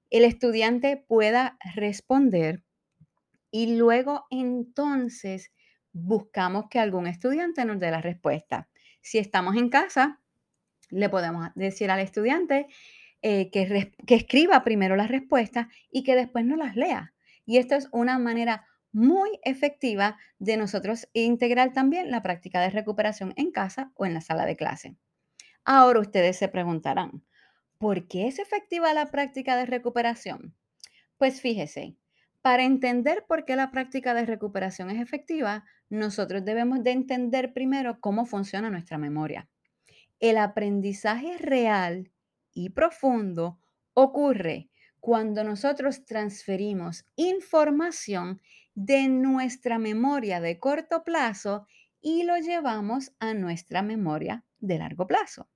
el 0.09 0.25
estudiante 0.25 0.97
pueda 0.97 1.57
responder 1.75 2.65
y 3.53 3.77
luego 3.77 4.27
entonces 4.31 5.53
buscamos 5.93 6.65
que 6.71 6.79
algún 6.79 7.07
estudiante 7.07 7.65
nos 7.65 7.79
dé 7.79 7.91
la 7.91 8.01
respuesta. 8.01 8.69
Si 9.03 9.19
estamos 9.19 9.57
en 9.57 9.69
casa, 9.69 10.21
le 10.89 11.09
podemos 11.09 11.49
decir 11.55 11.91
al 11.91 12.01
estudiante 12.01 12.67
eh, 13.23 13.51
que, 13.51 13.93
que 14.07 14.15
escriba 14.15 14.65
primero 14.65 14.97
las 14.97 15.09
respuestas 15.09 15.67
y 15.91 16.05
que 16.05 16.17
después 16.17 16.45
no 16.45 16.57
las 16.57 16.75
lea. 16.75 17.13
Y 17.45 17.59
esto 17.59 17.75
es 17.75 17.89
una 17.93 18.19
manera 18.19 18.65
muy 18.93 19.39
efectiva 19.45 20.19
de 20.39 20.57
nosotros 20.57 21.09
integrar 21.13 21.73
también 21.73 22.11
la 22.11 22.23
práctica 22.23 22.61
de 22.61 22.71
recuperación 22.71 23.33
en 23.37 23.51
casa 23.51 23.93
o 23.95 24.07
en 24.07 24.15
la 24.15 24.21
sala 24.21 24.47
de 24.47 24.57
clase. 24.57 24.97
Ahora 25.65 26.01
ustedes 26.01 26.37
se 26.37 26.49
preguntarán, 26.49 27.25
¿por 27.79 28.09
qué 28.09 28.27
es 28.27 28.39
efectiva 28.39 28.93
la 28.95 29.11
práctica 29.11 29.57
de 29.57 29.67
recuperación? 29.67 30.55
Pues 31.17 31.41
fíjese, 31.41 31.97
para 32.43 32.65
entender 32.65 33.25
por 33.29 33.45
qué 33.45 33.57
la 33.57 33.71
práctica 33.71 34.15
de 34.15 34.25
recuperación 34.25 34.91
es 34.91 35.01
efectiva, 35.01 35.65
nosotros 35.91 36.45
debemos 36.45 36.83
de 36.83 36.93
entender 36.93 37.53
primero 37.53 38.01
cómo 38.01 38.25
funciona 38.25 38.71
nuestra 38.71 38.97
memoria. 38.97 39.49
El 40.21 40.39
aprendizaje 40.39 41.37
real 41.39 42.11
y 42.53 42.71
profundo 42.71 43.59
ocurre 43.95 44.71
cuando 45.01 45.45
nosotros 45.45 46.05
transferimos 46.05 47.05
información 47.17 48.41
de 48.75 49.09
nuestra 49.09 49.79
memoria 49.79 50.41
de 50.41 50.59
corto 50.59 51.05
plazo 51.05 51.67
y 52.00 52.23
lo 52.23 52.37
llevamos 52.39 53.12
a 53.19 53.35
nuestra 53.35 53.83
memoria 53.83 54.45
de 54.59 54.79
largo 54.79 55.07
plazo. 55.07 55.49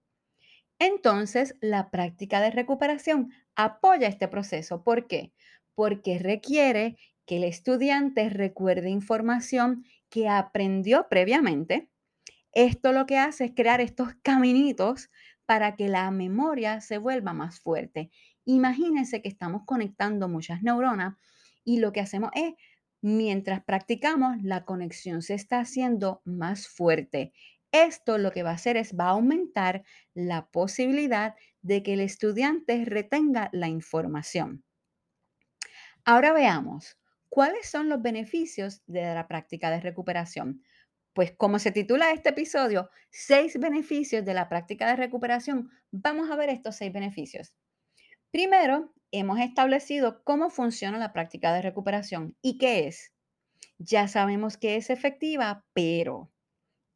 Entonces, 0.79 1.57
la 1.61 1.91
práctica 1.91 2.41
de 2.41 2.51
recuperación 2.51 3.31
apoya 3.55 4.09
este 4.09 4.29
proceso. 4.29 4.83
¿Por 4.83 5.07
qué? 5.07 5.33
Porque 5.75 6.19
requiere 6.19 6.97
que 7.27 7.37
el 7.37 7.45
estudiante 7.45 8.29
recuerde 8.29 8.91
información 8.91 9.85
que 10.11 10.29
aprendió 10.29 11.09
previamente. 11.09 11.89
Esto 12.53 12.93
lo 12.93 13.07
que 13.07 13.19
hace 13.19 13.47
es 13.47 13.53
crear 13.55 13.81
estos 13.81 14.15
caminitos 14.23 15.11
para 15.47 15.77
que 15.77 15.89
la 15.89 16.11
memoria 16.11 16.81
se 16.81 16.99
vuelva 16.99 17.33
más 17.33 17.61
fuerte. 17.61 18.11
Imagínense 18.45 19.23
que 19.23 19.29
estamos 19.29 19.63
conectando 19.65 20.29
muchas 20.29 20.63
neuronas 20.63 21.17
y 21.65 21.79
lo 21.79 21.93
que 21.93 22.01
hacemos 22.01 22.31
es 22.35 22.55
mientras 23.05 23.63
practicamos, 23.63 24.43
la 24.43 24.65
conexión 24.65 25.21
se 25.21 25.35
está 25.35 25.61
haciendo 25.61 26.23
más 26.25 26.69
fuerte. 26.69 27.35
Esto 27.71 28.17
lo 28.17 28.33
que 28.33 28.43
va 28.43 28.53
a 28.53 28.55
hacer 28.55 28.79
es 28.79 28.97
va 28.99 29.09
a 29.09 29.11
aumentar 29.11 29.85
la 30.15 30.47
posibilidad 30.47 31.35
de 31.61 31.83
que 31.83 31.93
el 31.93 32.01
estudiante 32.01 32.83
retenga 32.87 33.51
la 33.53 33.69
información. 33.69 34.65
Ahora 36.07 36.33
veamos, 36.33 36.97
¿cuáles 37.29 37.69
son 37.69 37.91
los 37.91 38.01
beneficios 38.01 38.83
de 38.87 39.03
la 39.15 39.29
práctica 39.29 39.71
de 39.71 39.81
recuperación? 39.81 40.63
Pues 41.13 41.33
como 41.37 41.59
se 41.59 41.73
titula 41.73 42.11
este 42.11 42.31
episodio, 42.31 42.89
seis 43.11 43.59
beneficios 43.61 44.25
de 44.25 44.33
la 44.33 44.49
práctica 44.49 44.89
de 44.89 44.97
recuperación, 44.97 45.69
vamos 45.91 46.31
a 46.31 46.37
ver 46.37 46.49
estos 46.49 46.77
seis 46.77 46.91
beneficios. 46.91 47.55
Primero, 48.31 48.95
hemos 49.19 49.39
establecido 49.39 50.23
cómo 50.25 50.51
funciona 50.51 50.99
la 50.99 51.13
práctica 51.13 51.53
de 51.53 51.63
recuperación 51.63 52.37
y 52.43 52.59
qué 52.59 52.89
es. 52.89 53.13
Ya 53.79 54.09
sabemos 54.09 54.57
que 54.57 54.77
es 54.77 54.91
efectiva, 54.91 55.65
pero 55.73 56.31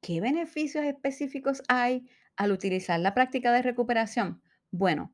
¿qué 0.01 0.21
beneficios 0.21 0.85
específicos 0.85 1.63
hay 1.69 2.09
al 2.37 2.53
utilizar 2.53 2.99
la 3.01 3.15
práctica 3.15 3.53
de 3.53 3.63
recuperación? 3.63 4.43
Bueno, 4.71 5.13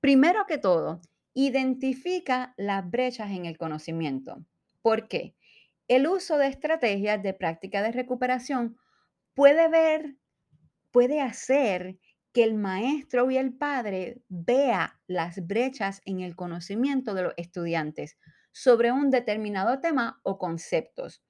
primero 0.00 0.46
que 0.46 0.58
todo, 0.58 1.00
identifica 1.34 2.54
las 2.56 2.88
brechas 2.88 3.30
en 3.32 3.46
el 3.46 3.58
conocimiento. 3.58 4.44
¿Por 4.80 5.08
qué? 5.08 5.34
El 5.88 6.06
uso 6.06 6.38
de 6.38 6.46
estrategias 6.46 7.22
de 7.22 7.34
práctica 7.34 7.82
de 7.82 7.92
recuperación 7.92 8.76
puede 9.34 9.68
ver, 9.68 10.16
puede 10.92 11.20
hacer 11.20 11.98
que 12.34 12.42
el 12.42 12.54
maestro 12.54 13.30
y 13.30 13.38
el 13.38 13.54
padre 13.54 14.20
vea 14.28 15.00
las 15.06 15.46
brechas 15.46 16.02
en 16.04 16.20
el 16.20 16.34
conocimiento 16.34 17.14
de 17.14 17.22
los 17.22 17.34
estudiantes 17.36 18.18
sobre 18.52 18.90
un 18.90 19.10
determinado 19.10 19.80
tema 19.80 20.20
o 20.24 20.36
conceptos. 20.36 21.22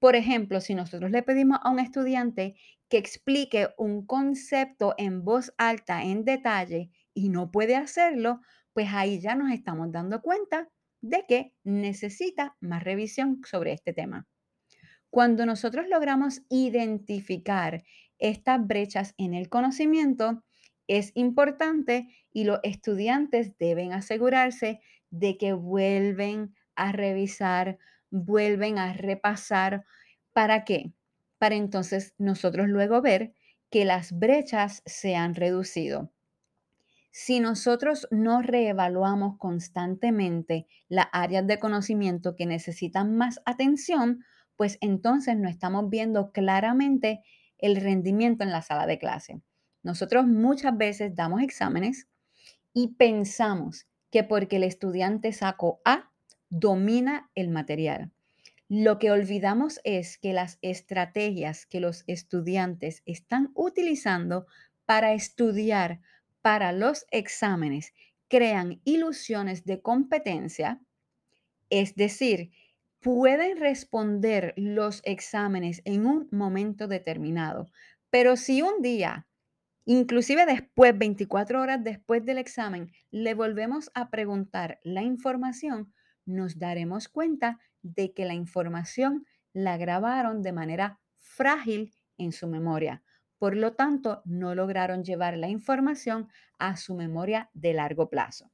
Por 0.00 0.16
ejemplo, 0.16 0.60
si 0.60 0.74
nosotros 0.74 1.12
le 1.12 1.22
pedimos 1.22 1.60
a 1.62 1.70
un 1.70 1.78
estudiante 1.78 2.56
que 2.88 2.98
explique 2.98 3.68
un 3.78 4.04
concepto 4.04 4.94
en 4.98 5.24
voz 5.24 5.54
alta, 5.58 6.02
en 6.02 6.24
detalle, 6.24 6.90
y 7.14 7.28
no 7.28 7.50
puede 7.50 7.76
hacerlo, 7.76 8.40
pues 8.72 8.88
ahí 8.92 9.20
ya 9.20 9.34
nos 9.34 9.52
estamos 9.52 9.90
dando 9.92 10.22
cuenta 10.22 10.68
de 11.00 11.24
que 11.28 11.54
necesita 11.64 12.56
más 12.60 12.82
revisión 12.82 13.40
sobre 13.44 13.72
este 13.72 13.92
tema. 13.92 14.26
Cuando 15.10 15.46
nosotros 15.46 15.86
logramos 15.88 16.42
identificar 16.48 17.84
estas 18.18 18.66
brechas 18.66 19.14
en 19.16 19.34
el 19.34 19.48
conocimiento, 19.48 20.44
es 20.88 21.12
importante 21.14 22.08
y 22.32 22.44
los 22.44 22.60
estudiantes 22.64 23.56
deben 23.58 23.92
asegurarse 23.92 24.80
de 25.10 25.38
que 25.38 25.52
vuelven 25.52 26.54
a 26.74 26.92
revisar, 26.92 27.78
vuelven 28.10 28.78
a 28.78 28.92
repasar. 28.94 29.84
¿Para 30.32 30.64
qué? 30.64 30.92
Para 31.38 31.54
entonces 31.54 32.14
nosotros 32.18 32.68
luego 32.68 33.00
ver 33.02 33.34
que 33.70 33.84
las 33.84 34.18
brechas 34.18 34.82
se 34.86 35.14
han 35.14 35.34
reducido. 35.34 36.10
Si 37.10 37.40
nosotros 37.40 38.06
no 38.10 38.42
reevaluamos 38.42 39.36
constantemente 39.38 40.66
las 40.88 41.08
áreas 41.12 41.46
de 41.46 41.58
conocimiento 41.58 42.34
que 42.36 42.46
necesitan 42.46 43.16
más 43.16 43.40
atención, 43.44 44.24
pues 44.56 44.78
entonces 44.80 45.36
no 45.36 45.48
estamos 45.48 45.90
viendo 45.90 46.32
claramente 46.32 47.22
el 47.58 47.76
rendimiento 47.76 48.44
en 48.44 48.52
la 48.52 48.62
sala 48.62 48.86
de 48.86 48.98
clase. 48.98 49.42
Nosotros 49.88 50.26
muchas 50.26 50.76
veces 50.76 51.14
damos 51.14 51.40
exámenes 51.40 52.08
y 52.74 52.88
pensamos 52.88 53.86
que 54.10 54.22
porque 54.22 54.56
el 54.56 54.64
estudiante 54.64 55.32
sacó 55.32 55.80
A, 55.82 56.12
domina 56.50 57.30
el 57.34 57.48
material. 57.48 58.10
Lo 58.68 58.98
que 58.98 59.10
olvidamos 59.10 59.80
es 59.84 60.18
que 60.18 60.34
las 60.34 60.58
estrategias 60.60 61.64
que 61.64 61.80
los 61.80 62.04
estudiantes 62.06 63.02
están 63.06 63.50
utilizando 63.54 64.46
para 64.84 65.14
estudiar 65.14 66.02
para 66.42 66.72
los 66.72 67.06
exámenes 67.10 67.94
crean 68.28 68.82
ilusiones 68.84 69.64
de 69.64 69.80
competencia, 69.80 70.82
es 71.70 71.94
decir, 71.94 72.50
pueden 73.00 73.56
responder 73.58 74.52
los 74.58 75.00
exámenes 75.04 75.80
en 75.86 76.04
un 76.04 76.28
momento 76.30 76.88
determinado, 76.88 77.70
pero 78.10 78.36
si 78.36 78.60
un 78.60 78.82
día, 78.82 79.27
inclusive 79.88 80.44
después, 80.44 80.96
24 80.98 81.62
horas 81.62 81.82
después 81.82 82.22
del 82.22 82.36
examen, 82.36 82.92
le 83.10 83.32
volvemos 83.32 83.90
a 83.94 84.10
preguntar 84.10 84.80
la 84.82 85.02
información, 85.02 85.94
nos 86.26 86.58
daremos 86.58 87.08
cuenta 87.08 87.58
de 87.80 88.12
que 88.12 88.26
la 88.26 88.34
información 88.34 89.24
la 89.54 89.78
grabaron 89.78 90.42
de 90.42 90.52
manera 90.52 91.00
frágil 91.16 91.94
en 92.18 92.32
su 92.32 92.48
memoria. 92.48 93.02
Por 93.38 93.56
lo 93.56 93.76
tanto, 93.76 94.20
no 94.26 94.54
lograron 94.54 95.04
llevar 95.04 95.38
la 95.38 95.48
información 95.48 96.28
a 96.58 96.76
su 96.76 96.94
memoria 96.94 97.48
de 97.54 97.72
largo 97.72 98.10
plazo. 98.10 98.52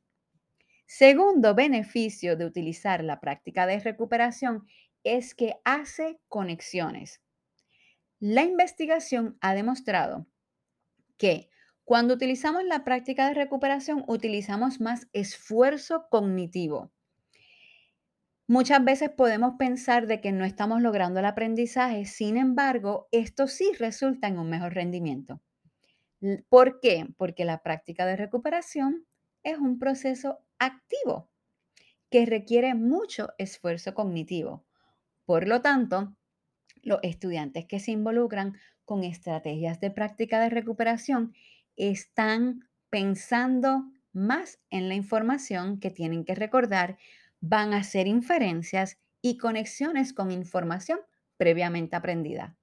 Segundo 0.87 1.57
beneficio 1.57 2.37
de 2.37 2.47
utilizar 2.47 3.03
la 3.03 3.19
práctica 3.19 3.67
de 3.67 3.81
recuperación 3.81 4.69
es 5.03 5.35
que 5.35 5.57
hace 5.65 6.21
conexiones. 6.29 7.21
La 8.21 8.45
investigación 8.45 9.37
ha 9.41 9.57
demostrado 9.57 10.29
que 11.17 11.49
cuando 11.85 12.15
utilizamos 12.15 12.65
la 12.65 12.85
práctica 12.85 13.29
de 13.29 13.35
recuperación 13.35 14.05
utilizamos 14.07 14.81
más 14.81 15.07
esfuerzo 15.13 16.07
cognitivo. 16.11 16.93
Muchas 18.47 18.85
veces 18.85 19.11
podemos 19.11 19.55
pensar 19.59 20.07
de 20.07 20.21
que 20.21 20.33
no 20.33 20.45
estamos 20.45 20.83
logrando 20.83 21.21
el 21.21 21.27
aprendizaje, 21.27 22.05
sin 22.05 22.37
embargo, 22.37 23.09
esto 23.11 23.47
sí 23.47 23.71
resulta 23.79 24.29
en 24.29 24.39
un 24.39 24.51
mejor 24.51 24.75
rendimiento. 24.75 25.41
¿Por 26.49 26.81
qué? 26.81 27.07
Porque 27.17 27.45
la 27.45 27.63
práctica 27.63 28.07
de 28.07 28.17
recuperación 28.17 29.07
es 29.43 29.59
un 29.59 29.79
proceso 29.79 30.41
activo 30.59 31.31
que 32.11 32.27
requiere 32.27 32.75
mucho 32.75 33.31
esfuerzo 33.39 33.95
cognitivo. 33.95 34.65
Por 35.27 35.47
lo 35.49 35.61
tanto, 35.63 36.17
los 36.85 37.01
estudiantes 37.03 37.67
que 37.67 37.81
se 37.81 37.91
involucran 37.91 38.57
con 38.85 39.05
estrategias 39.05 39.81
de 39.81 39.91
práctica 39.91 40.41
de 40.41 40.51
recuperación 40.51 41.35
están 41.77 42.69
pensando 42.91 43.85
más 44.13 44.61
en 44.71 44.89
la 44.89 44.95
información 44.95 45.81
que 45.81 45.91
tienen 45.91 46.25
que 46.25 46.35
recordar, 46.35 46.99
van 47.41 47.75
a 47.75 47.79
hacer 47.79 48.07
inferencias 48.07 48.99
y 49.21 49.39
conexiones 49.39 50.13
con 50.13 50.31
información 50.31 51.01
previamente 51.37 51.97
aprendida. 51.97 52.57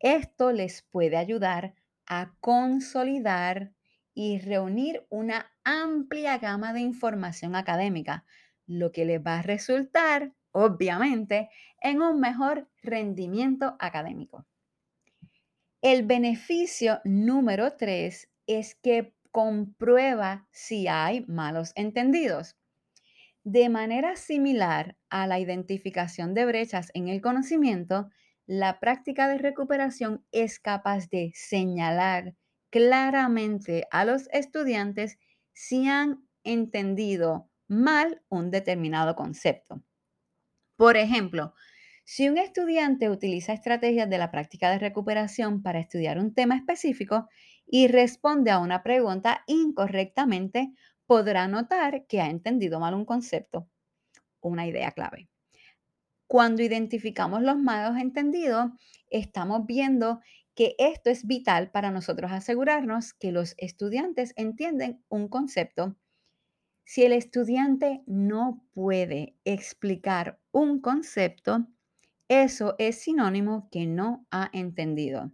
Esto 0.00 0.52
les 0.52 0.82
puede 0.82 1.16
ayudar 1.16 1.74
a 2.06 2.34
consolidar 2.40 3.72
y 4.14 4.38
reunir 4.38 5.06
una 5.10 5.52
amplia 5.64 6.38
gama 6.38 6.72
de 6.72 6.80
información 6.80 7.54
académica, 7.54 8.24
lo 8.66 8.90
que 8.90 9.04
les 9.04 9.24
va 9.24 9.38
a 9.38 9.42
resultar, 9.42 10.32
obviamente, 10.56 11.50
en 11.82 12.00
un 12.00 12.18
mejor 12.18 12.66
rendimiento 12.82 13.76
académico. 13.78 14.46
El 15.82 16.06
beneficio 16.06 17.00
número 17.04 17.74
tres 17.76 18.30
es 18.46 18.74
que 18.74 19.12
comprueba 19.30 20.48
si 20.50 20.88
hay 20.88 21.26
malos 21.28 21.72
entendidos. 21.74 22.56
De 23.44 23.68
manera 23.68 24.16
similar 24.16 24.96
a 25.10 25.26
la 25.26 25.38
identificación 25.38 26.32
de 26.32 26.46
brechas 26.46 26.90
en 26.94 27.08
el 27.08 27.20
conocimiento, 27.20 28.08
la 28.46 28.80
práctica 28.80 29.28
de 29.28 29.36
recuperación 29.36 30.24
es 30.32 30.58
capaz 30.58 31.10
de 31.10 31.32
señalar 31.34 32.34
claramente 32.70 33.86
a 33.90 34.06
los 34.06 34.26
estudiantes 34.32 35.18
si 35.52 35.86
han 35.86 36.26
entendido 36.44 37.50
mal 37.68 38.22
un 38.30 38.50
determinado 38.50 39.16
concepto. 39.16 39.82
Por 40.76 40.96
ejemplo, 40.96 41.54
si 42.04 42.28
un 42.28 42.38
estudiante 42.38 43.10
utiliza 43.10 43.52
estrategias 43.52 44.08
de 44.08 44.18
la 44.18 44.30
práctica 44.30 44.70
de 44.70 44.78
recuperación 44.78 45.62
para 45.62 45.80
estudiar 45.80 46.18
un 46.18 46.34
tema 46.34 46.56
específico 46.56 47.28
y 47.66 47.88
responde 47.88 48.50
a 48.50 48.58
una 48.58 48.82
pregunta 48.82 49.42
incorrectamente, 49.46 50.72
podrá 51.06 51.48
notar 51.48 52.06
que 52.06 52.20
ha 52.20 52.30
entendido 52.30 52.80
mal 52.80 52.94
un 52.94 53.04
concepto, 53.04 53.68
una 54.40 54.66
idea 54.66 54.92
clave. 54.92 55.28
Cuando 56.28 56.62
identificamos 56.62 57.42
los 57.42 57.58
malos 57.58 57.98
entendidos, 58.00 58.70
estamos 59.10 59.66
viendo 59.66 60.20
que 60.54 60.76
esto 60.78 61.10
es 61.10 61.26
vital 61.26 61.70
para 61.70 61.90
nosotros 61.90 62.30
asegurarnos 62.32 63.12
que 63.14 63.32
los 63.32 63.54
estudiantes 63.58 64.32
entienden 64.36 65.04
un 65.08 65.28
concepto. 65.28 65.96
Si 66.88 67.02
el 67.02 67.12
estudiante 67.12 68.04
no 68.06 68.64
puede 68.72 69.34
explicar 69.44 70.38
un 70.52 70.80
concepto, 70.80 71.66
eso 72.28 72.76
es 72.78 73.00
sinónimo 73.02 73.68
que 73.72 73.86
no 73.86 74.24
ha 74.30 74.50
entendido. 74.52 75.32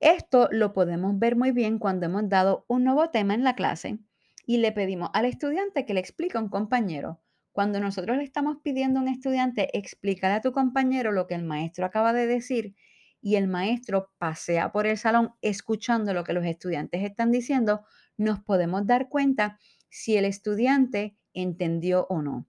Esto 0.00 0.48
lo 0.52 0.74
podemos 0.74 1.18
ver 1.18 1.34
muy 1.34 1.52
bien 1.52 1.78
cuando 1.78 2.04
hemos 2.04 2.28
dado 2.28 2.66
un 2.68 2.84
nuevo 2.84 3.08
tema 3.08 3.32
en 3.32 3.42
la 3.42 3.56
clase 3.56 4.00
y 4.44 4.58
le 4.58 4.70
pedimos 4.72 5.08
al 5.14 5.24
estudiante 5.24 5.86
que 5.86 5.94
le 5.94 6.00
explique 6.00 6.36
a 6.36 6.42
un 6.42 6.50
compañero. 6.50 7.22
Cuando 7.52 7.80
nosotros 7.80 8.18
le 8.18 8.24
estamos 8.24 8.58
pidiendo 8.62 9.00
a 9.00 9.02
un 9.02 9.08
estudiante 9.08 9.78
explicar 9.78 10.30
a 10.30 10.42
tu 10.42 10.52
compañero 10.52 11.10
lo 11.10 11.26
que 11.26 11.36
el 11.36 11.42
maestro 11.42 11.86
acaba 11.86 12.12
de 12.12 12.26
decir 12.26 12.74
y 13.22 13.36
el 13.36 13.48
maestro 13.48 14.12
pasea 14.18 14.72
por 14.72 14.86
el 14.86 14.98
salón 14.98 15.32
escuchando 15.40 16.12
lo 16.12 16.22
que 16.22 16.34
los 16.34 16.44
estudiantes 16.44 17.02
están 17.02 17.30
diciendo, 17.30 17.82
nos 18.18 18.40
podemos 18.40 18.86
dar 18.86 19.08
cuenta 19.08 19.58
si 19.90 20.16
el 20.16 20.24
estudiante 20.24 21.16
entendió 21.34 22.06
o 22.08 22.22
no. 22.22 22.46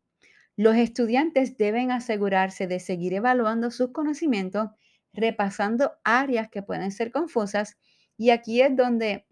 Los 0.56 0.76
estudiantes 0.76 1.58
deben 1.58 1.92
asegurarse 1.92 2.68
de 2.68 2.80
seguir 2.80 3.14
evaluando 3.14 3.72
sus 3.72 3.92
conocimientos, 3.92 4.70
repasando 5.14 5.94
áreas 6.04 6.50
que 6.50 6.62
pueden 6.62 6.92
ser 6.92 7.12
confusas 7.12 7.78
y 8.16 8.30
aquí 8.30 8.62
es 8.62 8.76
donde 8.76 9.26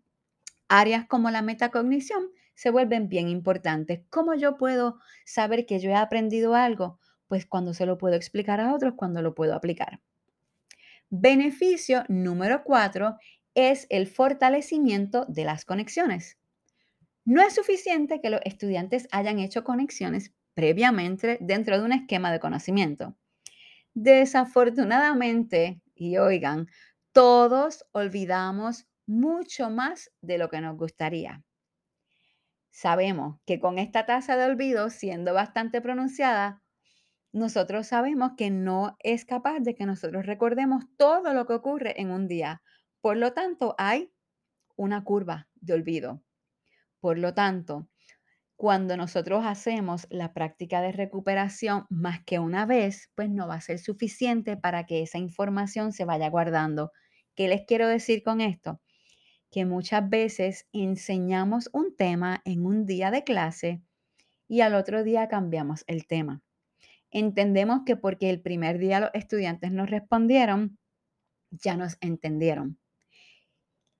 áreas 0.67 1.05
como 1.07 1.29
la 1.29 1.41
metacognición 1.41 2.31
se 2.55 2.71
vuelven 2.71 3.07
bien 3.09 3.29
importantes. 3.29 4.01
¿Cómo 4.09 4.33
yo 4.33 4.57
puedo 4.57 4.97
saber 5.23 5.65
que 5.65 5.79
yo 5.79 5.91
he 5.91 5.95
aprendido 5.95 6.55
algo? 6.55 6.99
Pues 7.27 7.45
cuando 7.45 7.73
se 7.73 7.85
lo 7.85 7.97
puedo 7.97 8.15
explicar 8.15 8.59
a 8.59 8.73
otros, 8.73 8.95
cuando 8.95 9.21
lo 9.21 9.35
puedo 9.35 9.53
aplicar. 9.53 10.01
Beneficio 11.11 12.03
número 12.07 12.63
cuatro 12.63 13.17
es 13.53 13.85
el 13.89 14.07
fortalecimiento 14.07 15.25
de 15.27 15.43
las 15.43 15.63
conexiones. 15.63 16.38
No 17.25 17.41
es 17.41 17.55
suficiente 17.55 18.21
que 18.21 18.29
los 18.29 18.41
estudiantes 18.43 19.07
hayan 19.11 19.39
hecho 19.39 19.63
conexiones 19.63 20.33
previamente 20.53 21.37
dentro 21.41 21.77
de 21.77 21.85
un 21.85 21.91
esquema 21.93 22.31
de 22.31 22.39
conocimiento. 22.39 23.15
Desafortunadamente, 23.93 25.81
y 25.95 26.17
oigan, 26.17 26.67
todos 27.11 27.85
olvidamos 27.91 28.87
mucho 29.05 29.69
más 29.69 30.11
de 30.21 30.37
lo 30.37 30.49
que 30.49 30.61
nos 30.61 30.77
gustaría. 30.77 31.43
Sabemos 32.71 33.39
que 33.45 33.59
con 33.59 33.79
esta 33.79 34.05
tasa 34.05 34.37
de 34.37 34.45
olvido 34.45 34.89
siendo 34.89 35.33
bastante 35.33 35.81
pronunciada, 35.81 36.61
nosotros 37.31 37.87
sabemos 37.87 38.31
que 38.37 38.49
no 38.49 38.95
es 38.99 39.25
capaz 39.25 39.59
de 39.59 39.75
que 39.75 39.85
nosotros 39.85 40.25
recordemos 40.25 40.85
todo 40.97 41.33
lo 41.33 41.45
que 41.45 41.53
ocurre 41.53 41.99
en 42.01 42.11
un 42.11 42.27
día. 42.27 42.61
Por 43.01 43.17
lo 43.17 43.33
tanto, 43.33 43.75
hay 43.77 44.11
una 44.75 45.03
curva 45.03 45.47
de 45.55 45.73
olvido. 45.73 46.23
Por 46.99 47.17
lo 47.17 47.33
tanto, 47.33 47.87
cuando 48.55 48.97
nosotros 48.97 49.43
hacemos 49.45 50.07
la 50.09 50.33
práctica 50.33 50.81
de 50.81 50.91
recuperación 50.91 51.85
más 51.89 52.23
que 52.23 52.39
una 52.39 52.65
vez, 52.65 53.09
pues 53.15 53.29
no 53.29 53.47
va 53.47 53.55
a 53.55 53.61
ser 53.61 53.79
suficiente 53.79 54.57
para 54.57 54.85
que 54.85 55.01
esa 55.01 55.17
información 55.17 55.93
se 55.93 56.05
vaya 56.05 56.29
guardando. 56.29 56.91
¿Qué 57.35 57.47
les 57.47 57.65
quiero 57.65 57.87
decir 57.87 58.23
con 58.23 58.41
esto? 58.41 58.81
Que 59.51 59.65
muchas 59.65 60.09
veces 60.09 60.67
enseñamos 60.73 61.69
un 61.73 61.95
tema 61.95 62.41
en 62.45 62.65
un 62.65 62.85
día 62.85 63.11
de 63.11 63.23
clase 63.23 63.81
y 64.47 64.61
al 64.61 64.75
otro 64.75 65.03
día 65.03 65.27
cambiamos 65.29 65.83
el 65.87 66.07
tema 66.07 66.41
entendemos 67.11 67.81
que 67.85 67.95
porque 67.95 68.29
el 68.29 68.41
primer 68.41 68.77
día 68.77 68.99
los 68.99 69.09
estudiantes 69.13 69.71
nos 69.71 69.89
respondieron, 69.89 70.77
ya 71.51 71.75
nos 71.75 71.97
entendieron. 72.01 72.79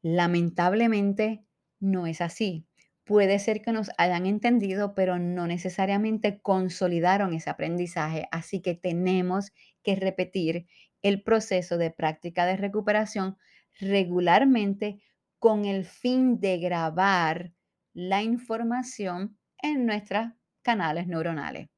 Lamentablemente 0.01 1.43
no 1.79 2.07
es 2.07 2.21
así. 2.21 2.65
Puede 3.09 3.39
ser 3.39 3.63
que 3.63 3.71
nos 3.71 3.89
hayan 3.97 4.27
entendido, 4.27 4.93
pero 4.93 5.17
no 5.17 5.47
necesariamente 5.47 6.39
consolidaron 6.41 7.33
ese 7.33 7.49
aprendizaje. 7.49 8.27
Así 8.31 8.61
que 8.61 8.75
tenemos 8.75 9.51
que 9.81 9.95
repetir 9.95 10.67
el 11.01 11.23
proceso 11.23 11.79
de 11.79 11.89
práctica 11.89 12.45
de 12.45 12.55
recuperación 12.55 13.35
regularmente 13.79 15.01
con 15.39 15.65
el 15.65 15.85
fin 15.85 16.39
de 16.39 16.59
grabar 16.59 17.51
la 17.95 18.21
información 18.21 19.39
en 19.59 19.87
nuestros 19.87 20.27
canales 20.61 21.07
neuronales. 21.07 21.69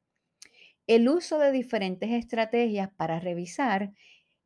El 0.86 1.08
uso 1.08 1.40
de 1.40 1.54
diferentes 1.54 2.12
estrategias 2.12 2.90
para 2.98 3.22
revisar 3.22 3.94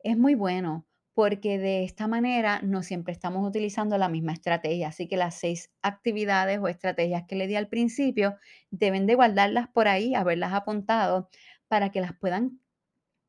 es 0.04 0.20
muy 0.20 0.36
bueno 0.36 0.86
porque 1.16 1.58
de 1.58 1.86
esta 1.86 2.08
manera 2.08 2.60
no 2.62 2.84
siempre 2.84 3.14
estamos 3.14 3.48
utilizando 3.48 3.98
la 3.98 4.10
misma 4.10 4.34
estrategia. 4.34 4.90
Así 4.90 5.08
que 5.08 5.16
las 5.16 5.36
seis 5.36 5.72
actividades 5.82 6.60
o 6.60 6.68
estrategias 6.68 7.24
que 7.26 7.38
le 7.38 7.48
di 7.48 7.56
al 7.56 7.70
principio 7.70 8.36
deben 8.70 9.08
de 9.08 9.16
guardarlas 9.16 9.70
por 9.70 9.88
ahí, 9.88 10.14
haberlas 10.14 10.54
apuntado 10.54 11.30
para 11.70 11.90
que 11.92 12.02
las 12.02 12.14
puedan 12.14 12.60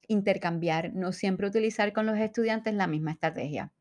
intercambiar, 0.08 0.94
no 0.94 1.12
siempre 1.12 1.46
utilizar 1.46 1.92
con 1.92 2.06
los 2.06 2.18
estudiantes 2.18 2.74
la 2.74 2.88
misma 2.88 3.12
estrategia. 3.12 3.72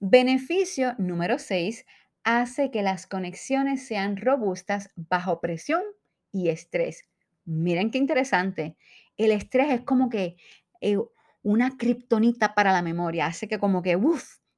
Beneficio 0.00 0.94
número 0.98 1.38
6 1.38 1.86
hace 2.24 2.72
que 2.72 2.82
las 2.82 3.06
conexiones 3.06 3.86
sean 3.86 4.16
robustas 4.16 4.90
bajo 4.96 5.40
presión 5.40 5.82
y 6.32 6.48
estrés. 6.48 7.04
Miren 7.44 7.92
qué 7.92 7.98
interesante. 7.98 8.76
El 9.16 9.30
estrés 9.30 9.70
es 9.70 9.82
como 9.82 10.08
que 10.10 10.36
eh, 10.80 10.98
una 11.42 11.76
kriptonita 11.76 12.54
para 12.54 12.72
la 12.72 12.82
memoria, 12.82 13.26
hace 13.26 13.48
que 13.48 13.58
como 13.58 13.82
que 13.82 13.98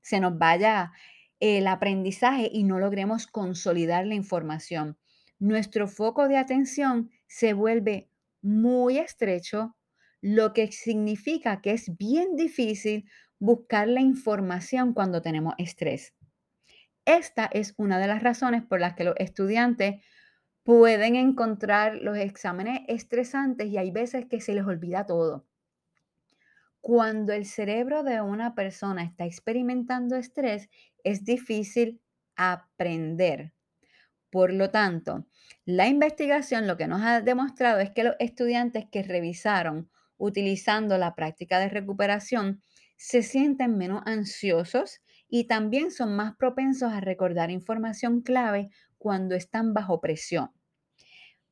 se 0.01 0.21
nos 0.21 0.37
vaya 0.39 0.93
el 1.41 1.67
aprendizaje 1.67 2.49
y 2.53 2.65
no 2.65 2.79
logremos 2.79 3.27
consolidar 3.27 4.07
la 4.07 4.15
información. 4.15 4.99
Nuestro 5.39 5.89
foco 5.89 6.29
de 6.29 6.37
atención 6.37 7.11
se 7.27 7.53
vuelve 7.53 8.09
muy 8.43 8.99
estrecho, 8.99 9.77
lo 10.21 10.53
que 10.53 10.71
significa 10.71 11.61
que 11.61 11.73
es 11.73 11.97
bien 11.97 12.37
difícil 12.37 13.09
buscar 13.41 13.89
la 13.89 14.01
información 14.01 14.95
cuando 14.95 15.21
tenemos 15.21 15.55
estrés. 15.59 16.15
Esta 17.05 17.47
es 17.47 17.75
una 17.77 17.99
de 17.99 18.07
las 18.07 18.23
razones 18.23 18.63
por 18.63 18.81
las 18.81 18.95
que 18.95 19.03
los 19.03 19.15
estudiantes 19.19 20.05
pueden 20.63 21.17
encontrar 21.17 21.97
los 21.97 22.17
exámenes 22.17 22.83
estresantes 22.87 23.67
y 23.67 23.79
hay 23.79 23.91
veces 23.91 24.27
que 24.27 24.41
se 24.41 24.55
les 24.55 24.65
olvida 24.65 25.07
todo. 25.07 25.45
Cuando 26.83 27.33
el 27.33 27.47
cerebro 27.47 28.03
de 28.03 28.21
una 28.21 28.55
persona 28.55 29.05
está 29.05 29.25
experimentando 29.25 30.17
estrés, 30.17 30.69
es 31.05 31.25
difícil 31.25 32.03
aprender. 32.37 33.55
Por 34.31 34.53
lo 34.53 34.71
tanto, 34.71 35.27
la 35.65 35.87
investigación 35.89 36.67
lo 36.67 36.77
que 36.77 36.89
nos 36.89 37.03
ha 37.03 37.21
demostrado 37.21 37.81
es 37.81 37.91
que 37.91 38.05
los 38.05 38.17
estudiantes 38.19 38.87
que 38.91 39.05
revisaron 39.05 39.91
utilizando 40.19 40.99
la 40.99 41.15
práctica 41.15 41.61
de 41.61 41.69
recuperación 41.69 42.63
se 42.97 43.23
sienten 43.23 43.79
menos 43.79 44.03
ansiosos 44.05 45.01
y 45.29 45.45
también 45.45 45.93
son 45.93 46.17
más 46.17 46.37
propensos 46.37 46.93
a 46.93 47.01
recordar 47.01 47.51
información 47.51 48.23
clave 48.23 48.71
cuando 48.99 49.37
están 49.37 49.73
bajo 49.73 50.01
presión. 50.01 50.51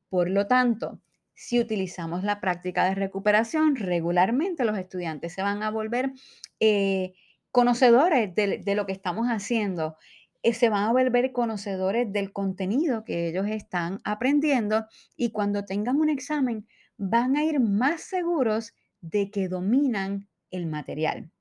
Por 0.09 0.29
lo 0.29 0.45
tanto, 0.45 1.01
si 1.41 1.59
utilizamos 1.59 2.23
la 2.23 2.39
práctica 2.39 2.85
de 2.85 2.93
recuperación 2.93 3.75
regularmente, 3.75 4.63
los 4.63 4.77
estudiantes 4.77 5.33
se 5.33 5.41
van 5.41 5.63
a 5.63 5.71
volver 5.71 6.11
eh, 6.59 7.13
conocedores 7.49 8.35
de, 8.35 8.75
lo 8.75 8.85
que 8.85 8.91
estamos 8.91 9.25
haciendo, 9.25 9.97
eh, 10.43 10.53
se 10.53 10.69
van 10.69 10.83
a 10.83 10.91
volver 10.91 11.31
conocedores 11.31 12.13
del 12.13 12.31
contenido 12.31 13.03
que 13.03 13.27
ellos 13.27 13.47
están 13.47 14.01
aprendiendo 14.03 14.85
y 15.17 15.31
cuando 15.31 15.65
tengan 15.65 15.97
un 15.97 16.09
examen 16.09 16.67
van 16.97 17.35
a 17.35 17.43
ir 17.43 17.59
más 17.59 18.01
seguros 18.01 18.75
de 19.01 19.31
que 19.31 19.47
dominan 19.47 20.29
el 20.51 20.67
material. 20.67 21.31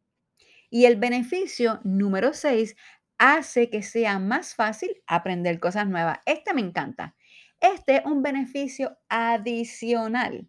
Y 0.71 0.87
el 0.87 0.97
beneficio 0.97 1.79
número 1.85 2.33
6 2.33 2.75
hace 3.19 3.69
que 3.69 3.83
sea 3.83 4.19
más 4.19 4.55
fácil 4.55 4.97
aprender 5.07 5.61
cosas 5.61 5.87
nuevas. 5.87 6.21
Este 6.25 6.55
me 6.55 6.63
encanta. 6.63 7.15
Este 7.61 7.97
es 7.97 8.05
un 8.07 8.23
beneficio 8.23 8.99
adicional 9.09 10.49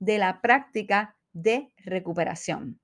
de 0.00 0.18
la 0.18 0.40
práctica 0.40 1.16
de 1.32 1.72
recuperación. 1.76 2.80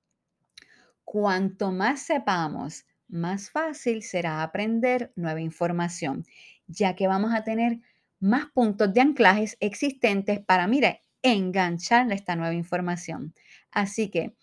Cuanto 1.03 1.71
más 1.71 2.01
sepamos, 2.01 2.85
más 3.07 3.49
fácil 3.49 4.03
será 4.03 4.41
aprender 4.41 5.11
nueva 5.15 5.41
información, 5.41 6.25
ya 6.67 6.95
que 6.95 7.07
vamos 7.07 7.33
a 7.33 7.43
tener 7.43 7.79
más 8.19 8.45
puntos 8.53 8.93
de 8.93 9.01
anclajes 9.01 9.57
existentes 9.59 10.39
para, 10.39 10.67
mire, 10.67 11.03
enganchar 11.21 12.11
esta 12.11 12.35
nueva 12.35 12.53
información. 12.53 13.33
Así 13.71 14.09
que 14.09 14.35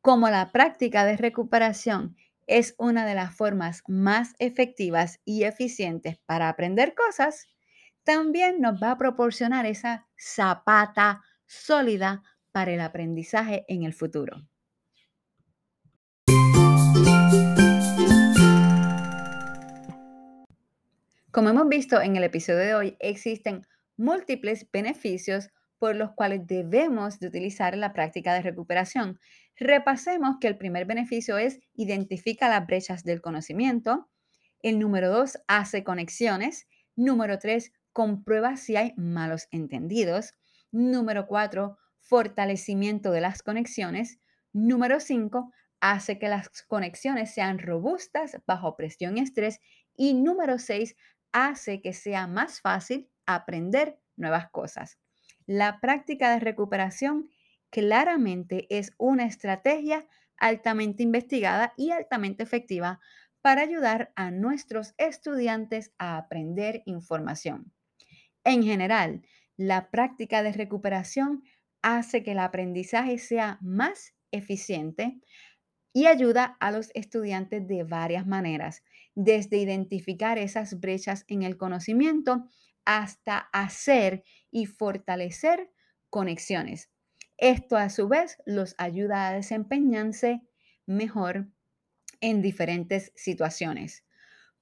como 0.00 0.28
la 0.28 0.50
práctica 0.50 1.04
de 1.04 1.16
recuperación 1.16 2.16
es 2.46 2.74
una 2.78 3.06
de 3.06 3.14
las 3.14 3.34
formas 3.34 3.82
más 3.86 4.34
efectivas 4.40 5.20
y 5.24 5.44
eficientes 5.44 6.18
para 6.26 6.48
aprender 6.48 6.94
cosas, 6.94 7.46
también 8.04 8.60
nos 8.60 8.82
va 8.82 8.92
a 8.92 8.98
proporcionar 8.98 9.66
esa 9.66 10.06
zapata 10.16 11.22
sólida 11.46 12.22
para 12.50 12.72
el 12.72 12.80
aprendizaje 12.80 13.64
en 13.68 13.82
el 13.84 13.94
futuro. 13.94 14.42
Como 21.30 21.48
hemos 21.48 21.68
visto 21.68 22.00
en 22.02 22.16
el 22.16 22.24
episodio 22.24 22.58
de 22.58 22.74
hoy, 22.74 22.96
existen 23.00 23.66
múltiples 23.96 24.70
beneficios 24.70 25.48
por 25.78 25.96
los 25.96 26.12
cuales 26.12 26.46
debemos 26.46 27.18
de 27.18 27.28
utilizar 27.28 27.76
la 27.76 27.92
práctica 27.92 28.34
de 28.34 28.42
recuperación. 28.42 29.18
Repasemos 29.56 30.36
que 30.40 30.48
el 30.48 30.58
primer 30.58 30.84
beneficio 30.84 31.38
es 31.38 31.58
identifica 31.74 32.48
las 32.48 32.66
brechas 32.66 33.02
del 33.02 33.22
conocimiento. 33.22 34.10
El 34.60 34.78
número 34.78 35.10
dos, 35.10 35.38
hace 35.48 35.82
conexiones. 35.82 36.68
Número 36.94 37.38
tres, 37.38 37.72
comprueba 37.92 38.56
si 38.56 38.76
hay 38.76 38.94
malos 38.96 39.48
entendidos. 39.50 40.34
Número 40.70 41.26
cuatro, 41.26 41.78
fortalecimiento 42.00 43.10
de 43.12 43.20
las 43.20 43.42
conexiones. 43.42 44.18
Número 44.52 45.00
cinco, 45.00 45.52
hace 45.80 46.18
que 46.18 46.28
las 46.28 46.50
conexiones 46.62 47.34
sean 47.34 47.58
robustas 47.58 48.38
bajo 48.46 48.76
presión 48.76 49.18
y 49.18 49.20
estrés. 49.20 49.60
Y 49.96 50.14
número 50.14 50.58
seis, 50.58 50.96
hace 51.32 51.80
que 51.80 51.92
sea 51.92 52.26
más 52.26 52.60
fácil 52.60 53.10
aprender 53.26 53.98
nuevas 54.16 54.50
cosas. 54.50 54.98
La 55.46 55.80
práctica 55.80 56.32
de 56.32 56.40
recuperación 56.40 57.28
claramente 57.70 58.66
es 58.70 58.92
una 58.98 59.24
estrategia 59.24 60.06
altamente 60.36 61.02
investigada 61.02 61.72
y 61.76 61.90
altamente 61.90 62.42
efectiva 62.42 63.00
para 63.40 63.62
ayudar 63.62 64.12
a 64.14 64.30
nuestros 64.30 64.94
estudiantes 64.98 65.92
a 65.98 66.16
aprender 66.16 66.82
información. 66.86 67.72
En 68.44 68.62
general, 68.62 69.22
la 69.56 69.90
práctica 69.90 70.42
de 70.42 70.52
recuperación 70.52 71.44
hace 71.82 72.22
que 72.22 72.32
el 72.32 72.38
aprendizaje 72.38 73.18
sea 73.18 73.58
más 73.60 74.14
eficiente 74.30 75.20
y 75.92 76.06
ayuda 76.06 76.56
a 76.60 76.70
los 76.70 76.90
estudiantes 76.94 77.66
de 77.68 77.84
varias 77.84 78.26
maneras, 78.26 78.82
desde 79.14 79.58
identificar 79.58 80.38
esas 80.38 80.80
brechas 80.80 81.24
en 81.28 81.42
el 81.42 81.56
conocimiento 81.56 82.48
hasta 82.84 83.38
hacer 83.52 84.24
y 84.50 84.66
fortalecer 84.66 85.70
conexiones. 86.08 86.90
Esto 87.36 87.76
a 87.76 87.90
su 87.90 88.08
vez 88.08 88.38
los 88.46 88.74
ayuda 88.78 89.28
a 89.28 89.32
desempeñarse 89.32 90.42
mejor 90.86 91.48
en 92.20 92.40
diferentes 92.40 93.12
situaciones. 93.14 94.04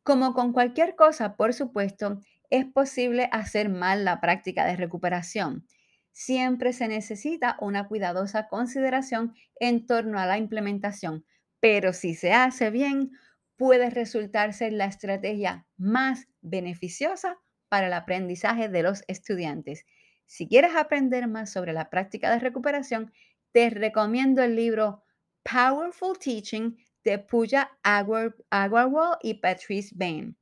Como 0.03 0.33
con 0.35 0.53
cualquier 0.53 0.97
cosa, 0.97 1.37
por 1.37 1.53
supuesto, 1.53 2.21
es 2.51 2.67
posible 2.67 3.29
hacer 3.33 3.69
mal 3.69 4.05
la 4.05 4.21
práctica 4.21 4.67
de 4.67 4.77
recuperación. 4.77 5.67
Siempre 6.13 6.73
se 6.73 6.89
necesita 6.89 7.57
una 7.61 7.87
cuidadosa 7.87 8.49
consideración 8.49 9.35
en 9.61 9.87
torno 9.87 10.19
a 10.19 10.27
la 10.27 10.37
implementación, 10.39 11.25
pero 11.61 11.93
si 11.93 12.15
se 12.15 12.33
hace 12.33 12.71
bien, 12.71 13.13
puede 13.57 13.91
resultar 13.91 14.53
ser 14.53 14.73
la 14.73 14.87
estrategia 14.87 15.67
más 15.77 16.27
beneficiosa 16.41 17.39
para 17.69 17.87
el 17.87 17.93
aprendizaje 17.93 18.69
de 18.69 18.83
los 18.83 19.05
estudiantes. 19.07 19.85
Si 20.27 20.49
quieres 20.49 20.75
aprender 20.75 21.29
más 21.29 21.53
sobre 21.53 21.73
la 21.73 21.91
práctica 21.91 22.31
de 22.31 22.41
recuperación, 22.41 23.13
te 23.53 23.71
recomiendo 23.71 24.43
el 24.43 24.57
libro 24.57 25.05
Powerful 25.43 26.19
Teaching 26.19 26.77
de 27.05 27.19
Pooja 27.19 27.71
Agarwal 27.83 29.19
y 29.23 29.35
Patrice 29.35 29.95
Bain. 29.95 30.40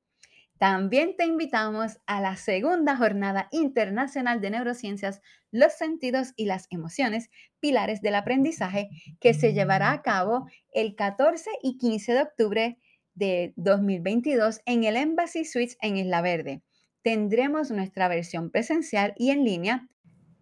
También 0.59 1.14
te 1.16 1.25
invitamos 1.25 1.99
a 2.07 2.21
la 2.21 2.37
segunda 2.37 2.97
jornada 2.97 3.49
internacional 3.53 4.40
de 4.40 4.51
neurociencias, 4.51 5.21
los 5.51 5.73
sentidos 5.73 6.33
y 6.37 6.47
las 6.47 6.66
emociones, 6.71 7.31
pilares 7.61 8.03
del 8.03 8.16
aprendizaje, 8.16 8.90
que 9.21 9.35
se 9.35 9.53
llevará 9.53 9.92
a 9.92 10.03
cabo 10.03 10.47
el 10.73 10.94
14 10.97 11.51
y 11.62 11.79
15 11.79 12.12
de 12.12 12.23
octubre 12.23 12.79
de 13.14 13.53
2022 13.57 14.61
en 14.66 14.85
el 14.85 14.97
Embassy 14.97 15.44
Suites 15.44 15.77
en 15.81 15.97
Isla 15.97 16.21
Verde 16.23 16.62
tendremos 17.09 17.71
nuestra 17.71 18.07
versión 18.09 18.51
presencial 18.51 19.14
y 19.16 19.31
en 19.31 19.44
línea. 19.44 19.88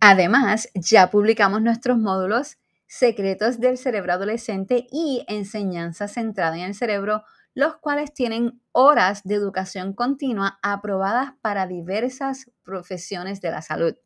Además, 0.01 0.69
ya 0.75 1.11
publicamos 1.11 1.63
nuestros 1.63 1.99
módulos 1.99 2.59
Secretos 2.89 3.61
del 3.61 3.79
Cerebro 3.79 4.13
Adolescente 4.13 4.87
y 4.91 5.25
Enseñanza 5.29 6.09
Centrada 6.09 6.57
en 6.57 6.65
el 6.65 6.75
Cerebro, 6.75 7.23
los 7.57 7.79
cuales 7.79 8.15
tienen 8.15 8.63
horas 8.71 9.25
de 9.25 9.35
educación 9.35 9.95
continua 9.95 10.61
aprobadas 10.63 11.33
para 11.41 11.67
diversas 11.67 12.53
profesiones 12.63 13.41
de 13.41 13.51
la 13.51 13.63
salud. 13.63 13.97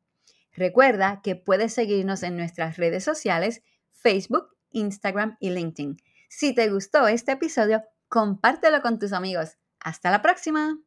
Recuerda 0.53 1.21
que 1.23 1.37
puedes 1.37 1.75
seguirnos 1.75 2.23
en 2.23 2.37
nuestras 2.37 2.77
redes 2.77 3.05
sociales, 3.05 3.63
Facebook, 3.93 4.57
Instagram 4.71 5.37
y 5.41 5.51
LinkedIn. 5.51 5.99
Si 6.29 6.55
te 6.55 6.71
gustó 6.71 7.09
este 7.09 7.33
episodio, 7.33 7.83
compártelo 8.09 8.81
con 8.81 8.99
tus 8.99 9.13
amigos. 9.13 9.59
Hasta 9.81 10.11
la 10.11 10.23
próxima. 10.23 10.79